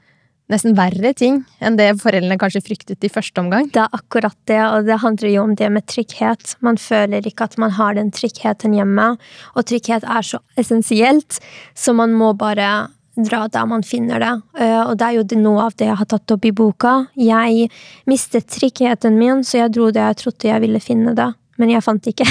nesten 0.51 0.77
verre 0.79 1.13
ting 1.17 1.41
enn 1.63 1.79
det 1.79 1.89
foreldrene 2.03 2.39
kanskje 2.41 2.63
fryktet 2.67 3.07
i 3.07 3.13
første 3.13 3.43
omgang. 3.43 3.71
Det 3.73 3.83
er 3.85 3.97
akkurat 3.97 4.37
det, 4.51 4.61
og 4.67 4.89
det 4.89 5.01
handler 5.03 5.35
jo 5.35 5.45
om 5.47 5.57
det 5.59 5.71
med 5.73 5.87
trygghet. 5.91 6.57
Man 6.65 6.81
føler 6.81 7.27
ikke 7.27 7.49
at 7.49 7.59
man 7.63 7.75
har 7.79 7.97
den 7.99 8.13
tryggheten 8.15 8.75
hjemme, 8.77 9.13
og 9.55 9.69
trygghet 9.71 10.07
er 10.07 10.27
så 10.27 10.43
essensielt, 10.61 11.41
så 11.75 11.95
man 11.97 12.17
må 12.17 12.33
bare 12.39 12.91
dra 13.21 13.45
der 13.53 13.67
man 13.67 13.83
finner 13.87 14.23
det. 14.23 14.33
Eh, 14.63 14.81
og 14.83 14.97
det 14.99 15.07
er 15.07 15.19
jo 15.19 15.41
noe 15.41 15.69
av 15.69 15.77
det 15.79 15.89
jeg 15.91 15.99
har 16.01 16.11
tatt 16.11 16.35
opp 16.35 16.47
i 16.47 16.55
boka. 16.57 16.95
Jeg 17.19 17.71
mistet 18.11 18.49
tryggheten 18.55 19.19
min, 19.19 19.45
så 19.45 19.65
jeg 19.65 19.75
dro 19.77 19.91
det 19.95 20.05
jeg 20.05 20.21
trodde 20.25 20.53
jeg 20.53 20.65
ville 20.65 20.83
finne 20.83 21.15
det, 21.19 21.31
men 21.61 21.75
jeg 21.75 21.85
fant 21.87 22.13
ikke. 22.13 22.29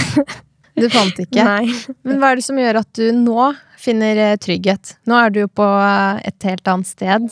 Du 0.79 0.87
fant 0.91 1.19
ikke? 1.19 1.43
Nei. 1.49 1.67
Men 2.07 2.21
hva 2.21 2.31
er 2.31 2.39
det 2.39 2.47
som 2.47 2.59
gjør 2.59 2.81
at 2.81 2.89
du 2.95 3.09
nå 3.15 3.51
finner 3.79 4.23
eh, 4.29 4.37
trygghet? 4.41 4.95
Nå 5.09 5.19
er 5.19 5.33
du 5.33 5.43
jo 5.43 5.51
på 5.51 5.67
eh, 5.67 6.25
et 6.31 6.49
helt 6.49 6.71
annet 6.71 6.89
sted. 6.89 7.29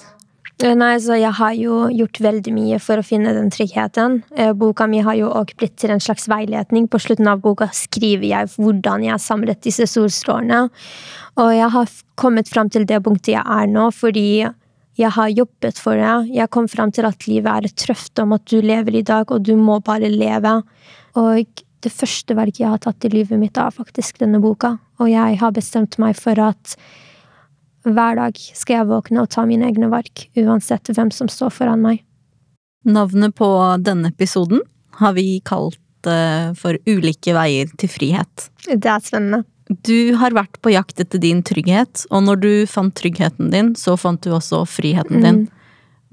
Eh, 0.58 0.74
nei, 0.74 0.96
så 0.98 1.14
Jeg 1.14 1.36
har 1.38 1.54
jo 1.54 1.86
gjort 1.94 2.18
veldig 2.18 2.52
mye 2.54 2.80
for 2.82 2.98
å 2.98 3.06
finne 3.06 3.34
den 3.36 3.52
tryggheten. 3.54 4.24
Eh, 4.36 4.54
boka 4.58 4.88
mi 4.90 5.04
har 5.06 5.14
jo 5.14 5.30
også 5.30 5.56
blitt 5.56 5.76
til 5.78 5.92
en 5.92 6.02
slags 6.02 6.26
veiledning. 6.28 6.88
På 6.90 6.98
slutten 6.98 7.28
av 7.30 7.42
boka 7.42 7.70
skriver 7.70 8.26
jeg 8.26 8.50
hvordan 8.58 9.04
jeg 9.06 9.14
har 9.14 9.22
samlet 9.22 9.62
disse 9.62 9.86
solstrålene. 9.86 10.72
Og 11.38 11.52
jeg 11.54 11.70
har 11.70 11.88
kommet 12.16 12.50
fram 12.50 12.72
til 12.74 12.86
det 12.86 13.04
punktet 13.04 13.36
jeg 13.36 13.46
er 13.46 13.68
nå, 13.68 13.92
fordi 13.94 14.50
jeg 14.98 15.14
har 15.14 15.30
jobbet 15.30 15.78
for 15.78 15.94
det. 15.94 16.34
Jeg 16.34 16.50
kom 16.50 16.68
fram 16.68 16.92
til 16.92 17.06
at 17.06 17.28
livet 17.28 17.54
er 17.54 17.70
et 17.70 17.78
trøft 17.78 18.18
om 18.18 18.34
at 18.34 18.46
du 18.50 18.58
lever 18.60 18.98
i 18.98 19.06
dag, 19.06 19.30
og 19.30 19.44
du 19.46 19.56
må 19.56 19.78
bare 19.80 20.10
leve. 20.10 20.64
Og 21.14 21.46
det 21.86 21.94
første 21.94 22.34
verket 22.34 22.64
jeg 22.64 22.74
har 22.74 22.82
tatt 22.82 23.06
i 23.06 23.14
livet 23.14 23.38
mitt, 23.38 23.58
er 23.62 23.70
faktisk 23.70 24.18
denne 24.18 24.42
boka. 24.42 24.80
Og 24.98 25.12
jeg 25.12 25.38
har 25.38 25.54
bestemt 25.54 26.00
meg 26.02 26.18
for 26.18 26.34
at 26.42 26.80
hver 27.86 28.18
dag 28.20 28.40
skal 28.58 28.82
jeg 28.82 28.90
våkne 28.90 29.24
og 29.24 29.32
ta 29.34 29.46
mine 29.48 29.68
egne 29.70 29.90
valg, 29.92 30.24
uansett 30.40 30.90
hvem 30.94 31.12
som 31.14 31.30
står 31.32 31.54
foran 31.54 31.84
meg. 31.84 32.02
Navnet 32.88 33.36
på 33.36 33.50
denne 33.84 34.14
episoden 34.14 34.64
har 35.02 35.14
vi 35.18 35.42
kalt 35.46 35.80
uh, 36.08 36.54
for 36.58 36.80
Ulike 36.88 37.36
veier 37.36 37.70
til 37.80 37.92
frihet. 37.92 38.50
Det 38.68 38.88
er 38.88 39.04
spennende. 39.04 39.44
Du 39.68 40.16
har 40.16 40.32
vært 40.32 40.62
på 40.64 40.72
jakt 40.72 41.02
etter 41.04 41.20
din 41.20 41.42
trygghet, 41.44 42.06
og 42.08 42.24
når 42.24 42.40
du 42.40 42.52
fant 42.72 42.96
tryggheten 42.96 43.52
din, 43.52 43.74
så 43.76 43.98
fant 44.00 44.22
du 44.24 44.32
også 44.32 44.64
friheten 44.70 45.20
din. 45.20 45.42
Mm. 45.44 45.58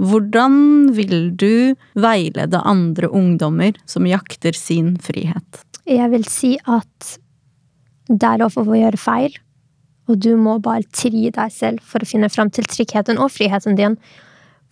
Hvordan 0.02 0.56
vil 0.96 1.30
du 1.38 1.76
veilede 1.94 2.58
andre 2.66 3.06
ungdommer 3.14 3.78
som 3.86 4.08
jakter 4.10 4.56
sin 4.58 4.96
frihet? 4.98 5.62
Jeg 5.86 6.10
vil 6.10 6.26
si 6.26 6.56
at 6.66 7.14
det 8.10 8.26
er 8.26 8.42
lov 8.42 8.58
å 8.58 8.66
gjøre 8.66 8.98
feil, 8.98 9.36
og 10.08 10.20
du 10.20 10.34
må 10.36 10.58
bare 10.62 10.84
tri 10.92 11.30
deg 11.32 11.52
selv 11.52 11.82
for 11.84 12.02
å 12.02 12.08
finne 12.08 12.30
fram 12.32 12.50
til 12.52 12.66
tryggheten 12.68 13.20
og 13.20 13.32
friheten 13.32 13.78
din. 13.78 13.98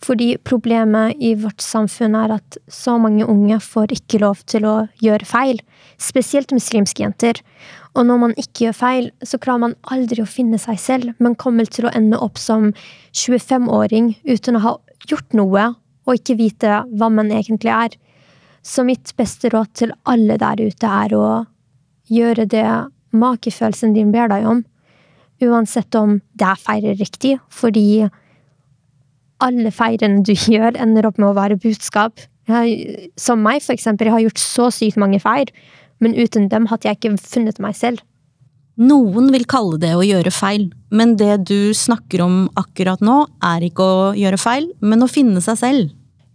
Fordi 0.03 0.33
problemet 0.43 1.15
i 1.23 1.31
vårt 1.39 1.63
samfunn 1.63 2.15
er 2.19 2.35
at 2.35 2.57
så 2.71 2.97
mange 2.99 3.25
unge 3.29 3.59
får 3.63 3.95
ikke 3.95 4.19
lov 4.23 4.41
til 4.51 4.67
å 4.67 4.75
gjøre 5.03 5.27
feil. 5.27 5.61
Spesielt 6.01 6.51
muslimske 6.51 7.05
jenter. 7.05 7.39
Og 7.95 8.07
når 8.09 8.19
man 8.19 8.33
ikke 8.35 8.67
gjør 8.67 8.75
feil, 8.77 9.07
så 9.23 9.39
klarer 9.39 9.63
man 9.67 9.77
aldri 9.93 10.23
å 10.23 10.29
finne 10.29 10.59
seg 10.59 10.81
selv, 10.81 11.13
men 11.23 11.37
kommer 11.39 11.69
til 11.69 11.87
å 11.87 11.93
ende 11.95 12.19
opp 12.19 12.41
som 12.41 12.71
25-åring 13.15 14.15
uten 14.27 14.59
å 14.59 14.63
ha 14.65 14.75
gjort 15.07 15.37
noe 15.37 15.69
og 16.03 16.17
ikke 16.17 16.35
vite 16.39 16.81
hva 16.91 17.09
man 17.13 17.31
egentlig 17.31 17.71
er. 17.71 17.95
Så 18.63 18.83
mitt 18.87 19.13
beste 19.19 19.51
råd 19.53 19.71
til 19.77 19.95
alle 20.09 20.35
der 20.41 20.59
ute 20.63 20.89
er 20.89 21.15
å 21.15 21.27
gjøre 22.11 22.47
det 22.49 22.67
makefølelsen 23.15 23.93
din 23.95 24.11
ber 24.11 24.31
deg 24.31 24.47
om 24.49 24.63
Uansett 25.41 25.95
om 25.97 26.19
det 26.37 26.45
er 26.47 26.61
feirer 26.61 26.99
riktig, 26.99 27.37
fordi 27.51 28.05
alle 29.43 29.73
feirene 29.73 30.23
du 30.25 30.33
gjør, 30.55 30.77
ender 30.79 31.09
opp 31.09 31.19
med 31.19 31.31
å 31.31 31.37
være 31.37 31.59
budskap. 31.63 32.21
Jeg, 32.49 33.09
som 33.19 33.41
meg, 33.43 33.63
for 33.63 33.75
eksempel. 33.75 34.09
Jeg 34.09 34.17
har 34.17 34.25
gjort 34.25 34.41
så 34.43 34.69
sykt 34.75 34.99
mange 34.99 35.21
feir, 35.23 35.51
men 36.03 36.15
uten 36.17 36.49
dem 36.51 36.67
hadde 36.71 36.89
jeg 36.89 36.99
ikke 36.99 37.15
funnet 37.23 37.61
meg 37.63 37.77
selv. 37.79 38.03
Noen 38.81 39.27
vil 39.29 39.45
kalle 39.45 39.77
det 39.77 39.91
å 39.93 40.05
gjøre 40.05 40.31
feil, 40.33 40.71
men 40.89 41.13
det 41.19 41.43
du 41.45 41.73
snakker 41.77 42.23
om 42.25 42.37
akkurat 42.57 43.03
nå, 43.05 43.19
er 43.45 43.67
ikke 43.67 43.85
å 43.85 44.07
gjøre 44.17 44.39
feil, 44.41 44.71
men 44.81 45.05
å 45.05 45.11
finne 45.11 45.43
seg 45.45 45.59
selv. 45.59 45.91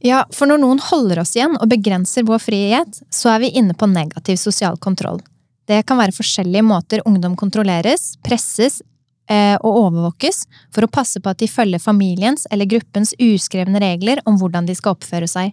Ja, 0.06 0.22
for 0.30 0.46
når 0.46 0.60
noen 0.62 0.78
holder 0.78 1.24
oss 1.24 1.34
igjen 1.34 1.56
og 1.58 1.66
begrenser 1.72 2.26
vår 2.28 2.38
frihet, 2.44 3.00
så 3.10 3.32
er 3.32 3.42
vi 3.42 3.50
inne 3.58 3.74
på 3.74 3.90
negativ 3.90 4.38
sosial 4.38 4.78
kontroll. 4.78 5.18
Det 5.68 5.82
kan 5.84 6.00
være 6.00 6.16
forskjellige 6.16 6.64
måter 6.64 7.02
ungdom 7.08 7.34
kontrolleres, 7.36 8.14
presses 8.24 8.80
eh, 9.28 9.56
og 9.60 9.68
overvåkes 9.84 10.46
for 10.74 10.86
å 10.86 10.90
passe 10.92 11.20
på 11.20 11.28
at 11.28 11.42
de 11.42 11.48
følger 11.50 11.82
familiens 11.82 12.46
eller 12.50 12.70
gruppens 12.70 13.12
uskrevne 13.20 13.82
regler 13.82 14.22
om 14.24 14.38
hvordan 14.40 14.68
de 14.68 14.76
skal 14.78 14.96
oppføre 14.96 15.28
seg. 15.28 15.52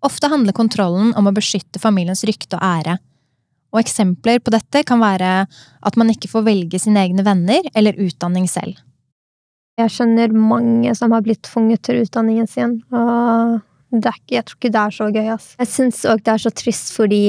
Ofte 0.00 0.30
handler 0.32 0.56
kontrollen 0.56 1.12
om 1.12 1.28
å 1.28 1.36
beskytte 1.36 1.82
familiens 1.82 2.24
rykte 2.24 2.56
og 2.56 2.64
ære. 2.64 2.96
Og 3.70 3.82
eksempler 3.82 4.40
på 4.42 4.52
dette 4.54 4.82
kan 4.88 5.02
være 5.02 5.44
at 5.44 5.98
man 6.00 6.10
ikke 6.10 6.30
får 6.32 6.46
velge 6.46 6.80
sine 6.80 7.04
egne 7.04 7.24
venner 7.26 7.68
eller 7.76 8.00
utdanning 8.00 8.48
selv. 8.50 8.80
Jeg 9.78 9.92
skjønner 9.92 10.32
mange 10.34 10.92
som 10.96 11.12
har 11.14 11.22
blitt 11.24 11.44
tvunget 11.46 11.84
til 11.86 12.02
utdanningen 12.02 12.48
sin, 12.50 12.80
og 12.92 13.60
er, 13.92 14.18
jeg 14.30 14.46
tror 14.46 14.58
ikke 14.58 14.72
det 14.72 14.80
er 14.80 14.96
så 14.96 15.08
gøy. 15.10 15.28
Ass. 15.34 15.52
Jeg 15.60 15.70
syns 15.70 16.02
òg 16.08 16.24
det 16.24 16.34
er 16.34 16.42
så 16.42 16.52
trist 16.54 16.92
fordi 16.96 17.22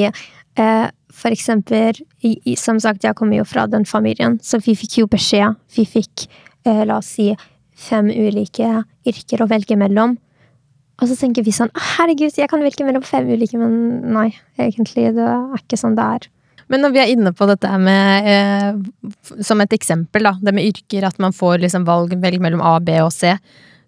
for 0.58 1.32
eksempel, 1.32 2.00
som 2.60 2.80
sagt, 2.82 3.06
jeg 3.06 3.16
kommer 3.16 3.42
jo 3.42 3.46
fra 3.48 3.68
den 3.70 3.86
familien, 3.88 4.40
så 4.44 4.60
vi 4.64 4.76
fikk 4.80 5.02
jo 5.02 5.08
beskjed. 5.12 5.58
Vi 5.76 5.86
fikk, 5.88 6.28
eh, 6.66 6.84
la 6.88 6.98
oss 6.98 7.14
si, 7.18 7.32
fem 7.76 8.10
ulike 8.10 8.84
yrker 9.08 9.44
å 9.44 9.50
velge 9.50 9.78
mellom. 9.78 10.18
Og 11.02 11.10
så 11.10 11.18
tenker 11.18 11.44
vi 11.44 11.52
sånn 11.52 11.72
herregud, 11.74 12.36
jeg 12.38 12.50
kan 12.50 12.62
velge 12.62 12.86
mellom 12.86 13.04
fem 13.04 13.28
ulike, 13.28 13.58
men 13.58 14.14
nei, 14.14 14.30
egentlig, 14.60 15.10
det 15.16 15.26
er 15.26 15.58
ikke 15.58 15.80
sånn 15.80 15.98
det 15.98 16.06
er. 16.06 16.30
Men 16.72 16.86
når 16.86 16.94
vi 16.94 17.02
er 17.02 17.12
inne 17.12 17.34
på 17.36 17.48
dette 17.50 17.68
med, 17.82 18.28
eh, 18.32 19.42
som 19.44 19.60
et 19.60 19.74
eksempel, 19.76 20.24
da, 20.24 20.38
det 20.40 20.54
med 20.54 20.70
yrker, 20.70 21.04
at 21.04 21.20
man 21.20 21.34
får 21.36 21.60
liksom 21.66 21.86
valg, 21.86 22.14
velge 22.22 22.40
mellom 22.40 22.62
A, 22.62 22.80
B 22.80 22.96
og 23.02 23.12
C, 23.12 23.34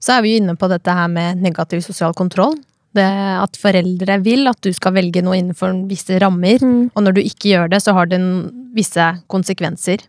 så 0.04 0.18
er 0.18 0.24
vi 0.24 0.34
jo 0.34 0.42
inne 0.42 0.58
på 0.60 0.68
dette 0.68 0.92
her 0.92 1.08
med 1.08 1.40
negativ 1.40 1.80
sosial 1.86 2.14
kontroll. 2.14 2.58
Det 2.94 3.10
at 3.42 3.58
foreldre 3.58 4.20
vil 4.22 4.50
at 4.52 4.60
du 4.62 4.70
skal 4.76 4.94
velge 5.00 5.24
noe 5.26 5.40
innenfor 5.40 5.74
visse 5.90 6.20
rammer, 6.22 6.62
mm. 6.62 6.92
og 6.94 7.06
når 7.06 7.18
du 7.18 7.24
ikke 7.24 7.54
gjør 7.54 7.72
det, 7.74 7.82
så 7.82 7.96
har 7.98 8.10
det 8.12 8.22
visse 8.78 9.08
konsekvenser. 9.34 10.06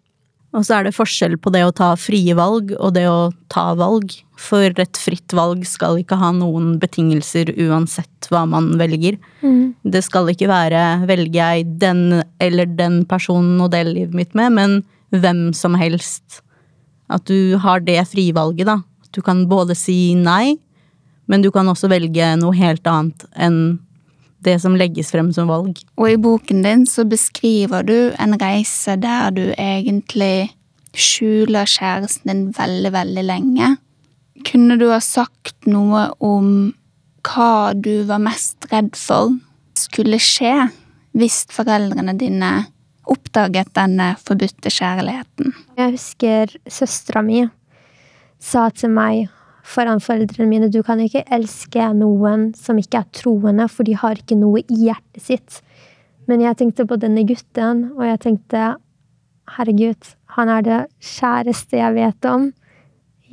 Og 0.55 0.63
så 0.63 0.77
er 0.77 0.87
det 0.87 0.95
forskjell 0.95 1.35
på 1.43 1.51
det 1.51 1.65
å 1.67 1.73
ta 1.75 1.91
frie 1.99 2.35
valg 2.39 2.71
og 2.77 2.95
det 2.95 3.09
å 3.11 3.33
ta 3.51 3.73
valg. 3.79 4.13
For 4.39 4.71
et 4.71 4.99
fritt 5.01 5.35
valg 5.35 5.65
skal 5.67 5.99
ikke 5.99 6.19
ha 6.21 6.31
noen 6.35 6.77
betingelser 6.83 7.51
uansett 7.67 8.29
hva 8.31 8.45
man 8.47 8.71
velger. 8.79 9.19
Mm. 9.43 9.75
Det 9.83 10.05
skal 10.07 10.31
ikke 10.31 10.51
være 10.51 10.85
velger 11.11 11.41
jeg 11.41 11.67
den 11.83 12.21
eller 12.43 12.71
den 12.71 13.03
personen 13.11 13.59
å 13.65 13.71
dele 13.73 13.97
livet 13.97 14.15
mitt 14.15 14.39
med, 14.39 14.55
men 14.55 14.81
hvem 15.15 15.49
som 15.57 15.75
helst. 15.79 16.41
At 17.11 17.27
du 17.27 17.59
har 17.61 17.83
det 17.85 17.99
frivalget, 18.13 18.71
da. 18.71 18.79
Du 19.15 19.23
kan 19.23 19.45
både 19.51 19.75
si 19.79 20.15
nei, 20.19 20.57
men 21.27 21.45
du 21.45 21.51
kan 21.55 21.69
også 21.71 21.89
velge 21.93 22.35
noe 22.41 22.55
helt 22.57 22.87
annet 22.91 23.27
enn 23.35 23.79
det 24.45 24.59
som 24.61 24.77
legges 24.77 25.09
frem 25.15 25.31
som 25.33 25.49
valg. 25.49 25.79
Og 25.97 26.11
i 26.11 26.21
boken 26.21 26.63
din 26.67 26.85
så 26.89 27.07
beskriver 27.09 27.87
du 27.87 27.97
en 28.21 28.37
reise 28.41 28.99
der 29.01 29.33
du 29.33 29.45
egentlig 29.57 30.53
skjuler 30.95 31.69
kjæresten 31.69 32.31
din 32.31 32.45
veldig, 32.55 32.93
veldig 32.95 33.25
lenge. 33.25 33.71
Kunne 34.45 34.77
du 34.79 34.91
ha 34.93 35.01
sagt 35.03 35.67
noe 35.71 36.11
om 36.23 36.75
hva 37.25 37.73
du 37.73 38.05
var 38.09 38.21
mest 38.23 38.69
redd 38.73 38.93
for 38.99 39.33
skulle 39.79 40.21
skje 40.23 40.69
hvis 41.17 41.45
foreldrene 41.55 42.17
dine 42.19 42.53
oppdaget 43.11 43.73
denne 43.77 44.13
forbudte 44.21 44.71
kjærligheten? 44.73 45.55
Jeg 45.79 45.97
husker 45.97 46.53
søstera 46.69 47.25
mi 47.25 47.47
sa 48.45 48.69
til 48.77 48.93
meg 48.93 49.33
foran 49.65 50.03
foreldrene 50.05 50.49
mine 50.51 50.69
du 50.73 50.83
kan 50.85 51.01
ikke 51.01 51.25
elske 51.33 51.87
noen 51.97 52.51
som 52.59 52.79
ikke 52.81 53.01
er 53.01 53.13
troende, 53.17 53.69
for 53.73 53.87
de 53.89 53.97
har 53.97 54.21
ikke 54.21 54.37
noe 54.39 54.61
i 54.63 54.81
hjertet 54.87 55.25
sitt. 55.25 55.61
Men 56.29 56.43
jeg 56.45 56.59
tenkte 56.61 56.87
på 56.89 56.99
denne 57.01 57.25
gutten, 57.29 57.89
og 57.97 58.05
jeg 58.07 58.21
tenkte 58.25 58.75
herregud, 59.57 60.13
han 60.37 60.51
er 60.51 60.67
det 60.67 60.81
kjæreste 61.15 61.81
jeg 61.81 61.97
vet 61.97 62.29
om. 62.29 62.51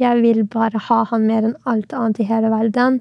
Jeg 0.01 0.21
vil 0.23 0.43
bare 0.49 0.79
ha 0.87 1.03
han 1.11 1.27
mer 1.27 1.45
enn 1.45 1.57
alt 1.69 1.93
annet 1.95 2.21
i 2.23 2.27
hele 2.29 2.51
verden. 2.51 2.99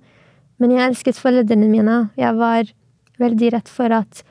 Men 0.61 0.75
jeg 0.75 0.91
elsket 0.91 1.21
foreldrene 1.21 1.71
mine. 1.71 1.97
Jeg 2.21 2.37
var 2.37 2.69
veldig 3.21 3.51
redd 3.55 3.71
for 3.73 3.93
at 3.95 4.23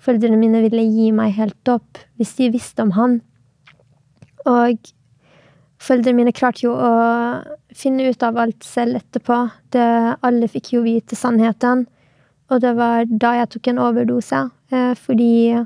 foreldrene 0.00 0.38
mine 0.40 0.62
ville 0.64 0.84
gi 0.84 1.10
meg 1.16 1.36
helt 1.38 1.72
opp 1.72 2.00
hvis 2.20 2.34
de 2.38 2.50
visste 2.54 2.84
om 2.84 2.94
han. 2.96 3.20
Og 4.48 4.90
Foreldrene 5.80 6.18
mine 6.18 6.32
klarte 6.36 6.66
jo 6.66 6.74
å 6.76 6.90
finne 7.76 8.10
ut 8.10 8.22
av 8.26 8.36
alt 8.40 8.66
selv 8.66 9.00
etterpå. 9.00 9.38
Det, 9.72 9.86
alle 10.26 10.48
fikk 10.52 10.74
jo 10.74 10.84
vite 10.84 11.16
sannheten. 11.16 11.86
Og 12.50 12.60
det 12.60 12.74
var 12.76 13.08
da 13.08 13.36
jeg 13.38 13.52
tok 13.54 13.70
en 13.70 13.80
overdose. 13.86 14.42
Eh, 14.74 14.92
fordi 14.98 15.56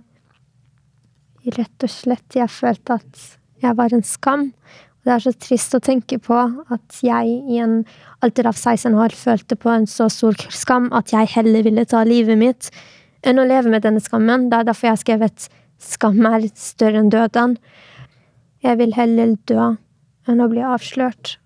rett 1.58 1.86
og 1.86 1.92
slett 1.92 2.38
jeg 2.38 2.52
følte 2.52 3.00
at 3.00 3.24
jeg 3.64 3.76
var 3.78 3.94
en 3.94 4.04
skam. 4.06 4.50
Og 4.52 5.08
det 5.08 5.14
er 5.16 5.24
så 5.26 5.34
trist 5.36 5.74
å 5.76 5.82
tenke 5.84 6.20
på 6.22 6.36
at 6.72 7.00
jeg 7.04 7.34
i 7.50 7.58
en 7.64 7.80
alder 8.24 8.52
av 8.52 8.56
16 8.56 8.94
år 8.94 9.16
følte 9.18 9.58
på 9.58 9.72
en 9.72 9.88
så 9.90 10.06
stor 10.12 10.38
skam 10.54 10.90
at 10.96 11.12
jeg 11.12 11.32
heller 11.34 11.66
ville 11.66 11.84
ta 11.90 12.04
livet 12.06 12.40
mitt 12.40 12.70
enn 13.24 13.40
å 13.40 13.48
leve 13.48 13.72
med 13.72 13.84
denne 13.84 14.00
skammen. 14.04 14.48
Det 14.48 14.60
er 14.60 14.68
derfor 14.70 14.88
jeg 14.88 14.96
har 14.96 15.02
skrevet 15.02 15.48
'Skam 15.84 16.24
er 16.24 16.46
større 16.54 17.00
enn 17.02 17.10
døden'. 17.10 17.56
Jeg 18.62 18.78
vil 18.78 18.94
heller 18.94 19.34
dø 19.44 19.74
enn 20.28 20.42
å 20.42 20.50
bli 20.50 20.62
avslørt 20.64 21.36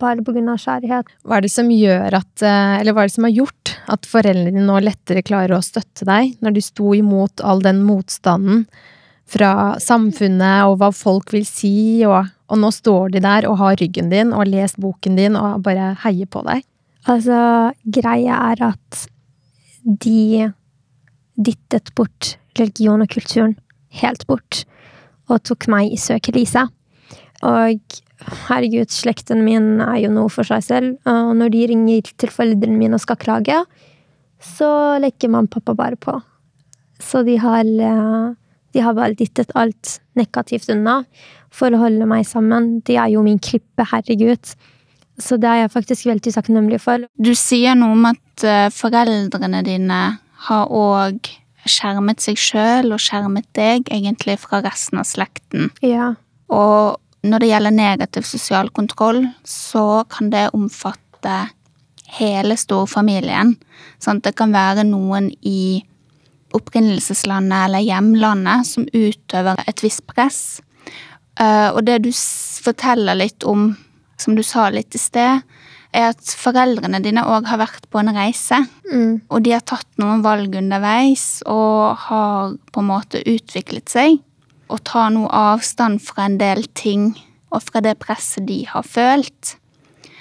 bare 0.00 0.20
av 0.20 0.58
kjærlighet. 0.60 1.08
Hva 1.24 1.38
er 1.38 1.46
det 1.46 1.52
som 1.52 1.70
gjør 1.72 2.18
at, 2.18 2.42
eh, 2.42 2.80
eller 2.80 2.92
hva 2.92 3.04
er 3.04 3.08
det 3.08 3.14
som 3.14 3.24
har 3.24 3.32
gjort 3.32 3.72
at 3.88 4.06
foreldrene 4.06 4.64
nå 4.66 4.80
lettere 4.82 5.24
klarer 5.24 5.56
å 5.56 5.64
støtte 5.64 6.04
deg, 6.04 6.36
når 6.42 6.52
du 6.52 6.60
sto 6.60 6.92
imot 6.92 7.40
all 7.40 7.62
den 7.64 7.82
motstanden 7.86 8.66
fra 9.26 9.78
samfunnet 9.80 10.68
og 10.68 10.78
hva 10.78 10.92
folk 10.94 11.32
vil 11.32 11.46
si, 11.48 12.04
og, 12.06 12.28
og 12.48 12.60
nå 12.60 12.70
står 12.70 13.16
de 13.16 13.24
der 13.24 13.48
og 13.48 13.58
har 13.62 13.76
ryggen 13.80 14.10
din 14.12 14.32
og 14.32 14.44
har 14.44 14.52
lest 14.52 14.78
boken 14.82 15.16
din 15.16 15.36
og 15.36 15.62
bare 15.66 15.94
heier 16.04 16.28
på 16.30 16.44
deg? 16.46 16.62
Altså, 17.06 17.72
greia 17.86 18.38
er 18.52 18.62
at 18.74 19.06
de 19.86 20.52
dyttet 21.36 21.92
bort 21.94 22.36
religion 22.58 23.02
og 23.04 23.10
kulturen 23.12 23.54
helt 24.00 24.26
bort, 24.26 24.64
og 25.30 25.42
tok 25.46 25.68
meg 25.70 25.92
i 25.94 26.00
søkelyset. 26.00 26.72
Og 27.46 28.00
herregud, 28.48 28.90
slekten 28.92 29.44
min 29.44 29.80
er 29.84 29.98
jo 30.04 30.12
noe 30.14 30.32
for 30.32 30.48
seg 30.48 30.64
selv. 30.64 30.96
Og 31.08 31.34
når 31.38 31.52
de 31.54 31.66
ringer 31.72 32.14
til 32.16 32.32
foreldrene 32.32 32.78
mine 32.78 32.96
og 32.96 33.04
skal 33.04 33.20
klage, 33.20 33.60
så 34.42 34.70
lekker 35.02 35.32
mamma 35.32 35.48
og 35.48 35.54
pappa 35.58 35.76
bare 35.76 36.00
på. 36.00 36.16
Så 37.02 37.22
de 37.26 37.36
har, 37.40 37.64
eh, 37.64 38.34
de 38.72 38.80
har 38.80 38.94
bare 38.94 39.14
dyttet 39.14 39.52
alt 39.54 40.00
negativt 40.16 40.68
unna 40.72 41.04
for 41.50 41.70
å 41.70 41.80
holde 41.80 42.06
meg 42.06 42.24
sammen. 42.26 42.82
De 42.84 42.96
er 42.96 43.12
jo 43.12 43.22
min 43.22 43.38
klippe, 43.38 43.84
herregud. 43.84 44.54
Så 45.18 45.40
det 45.40 45.48
er 45.48 45.62
jeg 45.62 45.72
faktisk 45.72 46.06
veldig 46.06 46.32
takknemlig 46.32 46.80
for. 46.80 47.06
Du 47.16 47.32
sier 47.34 47.74
noe 47.74 47.92
om 47.96 48.04
at 48.12 48.44
eh, 48.44 48.68
foreldrene 48.68 49.62
dine 49.64 50.18
har 50.48 50.68
òg 50.68 51.32
skjermet 51.66 52.22
seg 52.22 52.38
sjøl 52.38 52.92
og 52.94 53.02
skjermet 53.02 53.46
deg 53.56 53.88
egentlig 53.90 54.38
fra 54.38 54.60
resten 54.64 55.00
av 55.00 55.08
slekten. 55.08 55.70
Ja. 55.82 56.14
Og 56.52 57.00
når 57.26 57.42
det 57.42 57.50
gjelder 57.50 57.74
negativ 57.74 58.26
sosial 58.28 58.70
kontroll, 58.74 59.24
så 59.44 60.04
kan 60.10 60.30
det 60.30 60.48
omfatte 60.56 61.36
hele 62.18 62.56
storfamilien. 62.58 63.56
Sånn 64.02 64.22
det 64.24 64.36
kan 64.38 64.54
være 64.54 64.86
noen 64.86 65.30
i 65.42 65.82
opprinnelseslandet 66.56 67.66
eller 67.66 67.84
hjemlandet 67.84 68.68
som 68.68 68.86
utøver 68.92 69.60
et 69.66 69.82
visst 69.84 70.06
press. 70.08 70.40
Eh, 71.40 71.68
og 71.72 71.82
det 71.84 72.00
du 72.06 72.10
forteller 72.12 73.18
litt 73.18 73.44
om, 73.44 73.72
som 74.16 74.36
du 74.36 74.44
sa 74.46 74.70
litt 74.72 74.94
i 74.96 75.00
sted, 75.00 75.42
er 75.96 76.12
at 76.12 76.32
foreldrene 76.38 77.00
dine 77.04 77.24
òg 77.24 77.48
har 77.48 77.60
vært 77.60 77.88
på 77.92 78.00
en 78.00 78.12
reise. 78.14 78.58
Mm. 78.90 79.22
Og 79.32 79.42
de 79.44 79.54
har 79.56 79.64
tatt 79.64 79.88
noen 80.00 80.24
valg 80.24 80.56
underveis 80.58 81.42
og 81.48 81.96
har 82.06 82.56
på 82.72 82.82
en 82.82 82.90
måte 82.90 83.22
utviklet 83.24 83.92
seg. 83.92 84.20
Og 84.72 84.82
ta 84.88 85.06
noe 85.14 85.30
avstand 85.30 86.02
fra 86.02 86.26
en 86.26 86.38
del 86.40 86.64
ting 86.74 87.12
og 87.54 87.62
fra 87.68 87.82
det 87.84 87.96
presset 88.02 88.46
de 88.48 88.64
har 88.68 88.86
følt. 88.86 89.56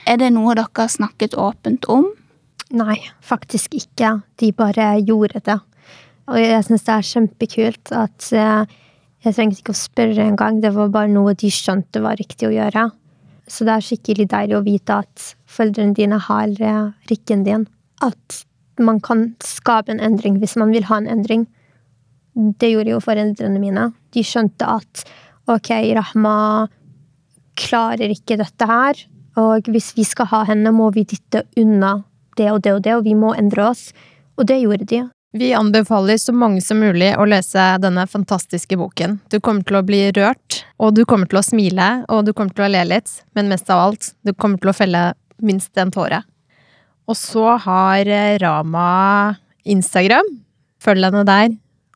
Er 0.05 0.19
det 0.21 0.31
noe 0.35 0.53
dere 0.53 0.69
har 0.77 0.91
snakket 0.91 1.37
åpent 1.39 1.87
om? 1.89 2.11
Nei, 2.75 2.97
faktisk 3.25 3.73
ikke. 3.77 4.19
De 4.37 4.51
bare 4.53 4.95
gjorde 5.01 5.41
det. 5.45 5.57
Og 6.29 6.39
jeg 6.41 6.65
syns 6.65 6.85
det 6.85 6.93
er 6.93 7.09
kjempekult 7.09 7.93
at 7.93 8.29
eh, 8.33 8.75
jeg 9.25 9.33
trengte 9.37 9.61
ikke 9.61 9.73
å 9.73 9.79
spørre 9.79 10.25
engang. 10.25 10.61
Det 10.61 10.73
var 10.75 10.93
bare 10.93 11.11
noe 11.11 11.33
de 11.37 11.49
skjønte 11.53 12.01
var 12.05 12.17
riktig 12.21 12.49
å 12.49 12.53
gjøre. 12.53 12.89
Så 13.49 13.65
det 13.65 13.75
er 13.75 13.85
skikkelig 13.85 14.27
deilig 14.31 14.57
å 14.57 14.65
vite 14.65 15.01
at 15.05 15.29
foreldrene 15.49 15.97
dine 15.97 16.17
har 16.21 16.53
rikken 17.09 17.45
din. 17.45 17.67
At 18.05 18.43
man 18.81 18.99
kan 19.01 19.31
skape 19.45 19.93
en 19.93 20.01
endring 20.03 20.39
hvis 20.41 20.57
man 20.59 20.73
vil 20.73 20.87
ha 20.89 20.97
en 21.01 21.09
endring. 21.09 21.45
Det 22.33 22.71
gjorde 22.73 22.95
jo 22.95 23.03
foreldrene 23.03 23.61
mine. 23.61 23.91
De 24.15 24.23
skjønte 24.23 24.67
at 24.77 25.03
ok, 25.51 25.71
Rahma 25.97 26.37
klarer 27.59 28.11
ikke 28.11 28.39
dette 28.39 28.67
her, 28.67 28.99
og 29.39 29.67
hvis 29.71 29.91
vi 29.97 30.05
skal 30.07 30.29
ha 30.31 30.43
henne, 30.47 30.71
må 30.75 30.89
vi 30.95 31.05
dytte 31.07 31.43
unna 31.59 31.97
det 32.39 32.49
og 32.51 32.61
det 32.63 32.73
og 32.75 32.81
det, 32.83 32.95
og 32.95 33.03
vi 33.05 33.15
må 33.15 33.33
endre 33.35 33.69
oss. 33.69 33.89
Og 34.39 34.47
det 34.47 34.59
gjorde 34.61 34.87
de. 34.89 35.03
Vi 35.35 35.49
anbefaler 35.55 36.15
så 36.19 36.31
mange 36.31 36.61
som 36.63 36.79
mulig 36.79 37.09
å 37.19 37.25
lese 37.27 37.63
denne 37.83 38.05
fantastiske 38.07 38.77
boken. 38.79 39.17
Du 39.31 39.41
kommer 39.43 39.67
til 39.67 39.79
å 39.79 39.83
bli 39.83 40.05
rørt, 40.15 40.61
og 40.79 40.95
du 40.95 41.03
kommer 41.07 41.27
til 41.27 41.41
å 41.41 41.43
smile, 41.43 41.89
og 42.07 42.23
du 42.27 42.31
kommer 42.31 42.55
til 42.55 42.67
å 42.67 42.71
le 42.71 42.85
litt, 42.87 43.11
men 43.35 43.51
mest 43.51 43.67
av 43.71 43.83
alt, 43.83 44.13
du 44.23 44.31
kommer 44.31 44.61
til 44.63 44.71
å 44.71 44.77
felle 44.77 45.03
minst 45.43 45.75
en 45.79 45.91
tåre. 45.91 46.21
Og 47.11 47.19
så 47.19 47.57
har 47.65 48.07
Rama 48.41 49.35
Instagram. 49.67 50.31
Følg 50.81 51.09
henne 51.09 51.25
der. 51.27 51.51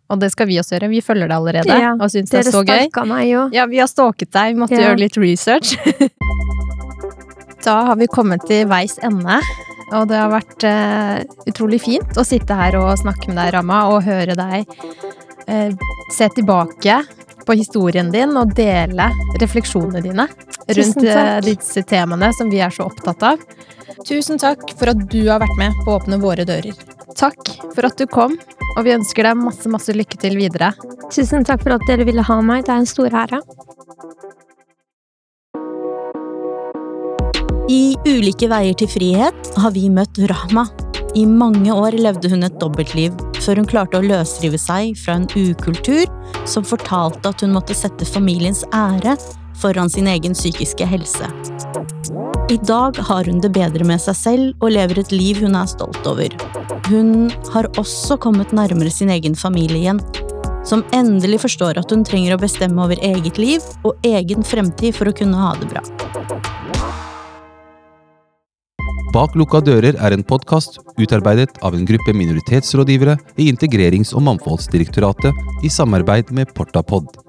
Og 0.10 0.20
det 0.22 0.32
skal 0.34 0.48
vi 0.50 0.58
også 0.58 0.76
gjøre. 0.76 0.90
Vi 0.90 1.02
følger 1.06 1.30
deg 1.30 1.38
allerede 1.38 1.80
Ja, 1.84 1.94
og 1.94 2.10
syns 2.10 2.32
det 2.34 2.40
er 2.42 2.52
så 2.52 2.64
gøy. 2.66 2.90
meg. 3.06 3.54
Ja, 3.54 3.66
vi 3.70 3.78
har 3.78 3.88
stalket 3.88 4.32
deg. 4.34 4.56
Vi 4.56 4.60
måtte 4.64 4.80
Ja. 4.80 4.90
gjøre 4.90 5.00
litt 5.04 5.18
research. 5.18 5.78
da 7.66 7.76
har 7.92 7.96
vi 7.96 8.08
kommet 8.08 8.46
til 8.48 8.66
veis 8.68 8.98
ende. 9.04 9.40
Og 9.94 10.08
det 10.10 10.18
har 10.22 10.30
vært 10.30 10.66
uh, 10.70 11.22
utrolig 11.50 11.80
fint 11.82 12.18
å 12.18 12.26
sitte 12.26 12.54
her 12.54 12.78
og 12.78 12.92
snakke 13.02 13.32
med 13.32 13.40
deg, 13.42 13.54
Ramma, 13.56 13.88
og 13.90 14.04
høre 14.06 14.36
deg 14.38 14.70
uh, 15.50 15.72
se 16.14 16.28
tilbake 16.36 17.00
på 17.46 17.56
historien 17.58 18.12
din 18.14 18.38
og 18.38 18.54
dele 18.54 19.10
refleksjonene 19.42 20.04
dine 20.06 20.28
rundt 20.78 21.02
uh, 21.10 21.40
disse 21.42 21.82
temaene 21.90 22.30
som 22.38 22.52
vi 22.54 22.62
er 22.62 22.74
så 22.74 22.86
opptatt 22.86 23.26
av. 23.32 23.42
Tusen 24.06 24.38
takk 24.42 24.70
for 24.78 24.94
at 24.94 25.02
du 25.10 25.24
har 25.26 25.42
vært 25.42 25.58
med 25.58 25.82
på 25.82 25.92
å 25.92 25.98
åpne 25.98 26.22
våre 26.22 26.46
dører. 26.46 26.78
Takk 27.18 27.50
for 27.74 27.90
at 27.90 27.98
du 27.98 28.06
kom, 28.08 28.38
og 28.80 28.86
vi 28.88 28.96
ønsker 28.96 29.28
deg 29.28 29.40
masse, 29.40 29.68
masse 29.72 29.94
lykke 29.96 30.18
til 30.22 30.38
videre. 30.40 30.72
Tusen 31.12 31.44
takk 31.44 31.66
for 31.66 31.76
at 31.76 31.84
dere 31.90 32.08
ville 32.08 32.24
ha 32.24 32.38
meg. 32.40 32.64
Det 32.64 32.72
er 32.72 32.84
en 32.86 32.88
stor 32.88 33.12
ære. 33.12 33.42
I 37.70 37.84
Ulike 38.08 38.48
veier 38.50 38.78
til 38.80 38.90
frihet 38.90 39.50
har 39.60 39.76
vi 39.76 39.90
møtt 39.94 40.18
Rahma. 40.32 40.64
I 41.18 41.26
mange 41.28 41.74
år 41.74 41.98
levde 42.00 42.32
hun 42.32 42.46
et 42.46 42.58
dobbeltliv, 42.62 43.14
før 43.44 43.62
hun 43.62 43.70
klarte 43.70 44.00
å 44.00 44.06
løsrive 44.06 44.58
seg 44.62 44.96
fra 44.98 45.18
en 45.20 45.28
ukultur 45.34 46.06
som 46.50 46.66
fortalte 46.66 47.34
at 47.34 47.44
hun 47.44 47.54
måtte 47.58 47.78
sette 47.78 48.08
familiens 48.08 48.64
ære 48.74 49.18
foran 49.60 49.92
sin 49.92 50.08
egen 50.08 50.38
psykiske 50.38 50.88
helse. 50.88 51.28
I 52.50 52.58
dag 52.58 52.98
har 52.98 53.28
hun 53.30 53.42
det 53.44 53.52
bedre 53.54 53.86
med 53.86 54.02
seg 54.02 54.16
selv 54.18 54.64
og 54.66 54.72
lever 54.74 54.98
et 55.04 55.12
liv 55.14 55.38
hun 55.44 55.54
er 55.54 55.68
stolt 55.70 56.00
over. 56.10 56.34
Hun 56.88 57.28
har 57.54 57.68
også 57.78 58.18
kommet 58.18 58.56
nærmere 58.58 58.90
sin 58.90 59.12
egen 59.14 59.36
familie 59.38 59.78
igjen, 59.78 60.00
som 60.66 60.82
endelig 60.98 61.44
forstår 61.44 61.78
at 61.78 61.94
hun 61.94 62.02
trenger 62.02 62.34
å 62.34 62.40
bestemme 62.42 62.82
over 62.82 62.98
eget 63.06 63.38
liv 63.38 63.62
og 63.86 64.02
egen 64.02 64.42
fremtid 64.42 64.98
for 64.98 65.12
å 65.12 65.14
kunne 65.14 65.38
ha 65.38 65.54
det 65.62 65.70
bra. 65.70 65.86
Bak 69.14 69.38
lukka 69.38 69.62
dører 69.62 70.02
er 70.02 70.18
en 70.18 70.26
podkast 70.26 70.82
utarbeidet 70.98 71.62
av 71.62 71.78
en 71.78 71.86
gruppe 71.86 72.18
minoritetsrådgivere 72.18 73.20
i 73.38 73.52
Integrerings- 73.54 74.16
og 74.18 74.26
mangfoldsdirektoratet 74.26 75.66
i 75.66 75.70
samarbeid 75.70 76.34
med 76.34 76.50
Portapod. 76.58 77.29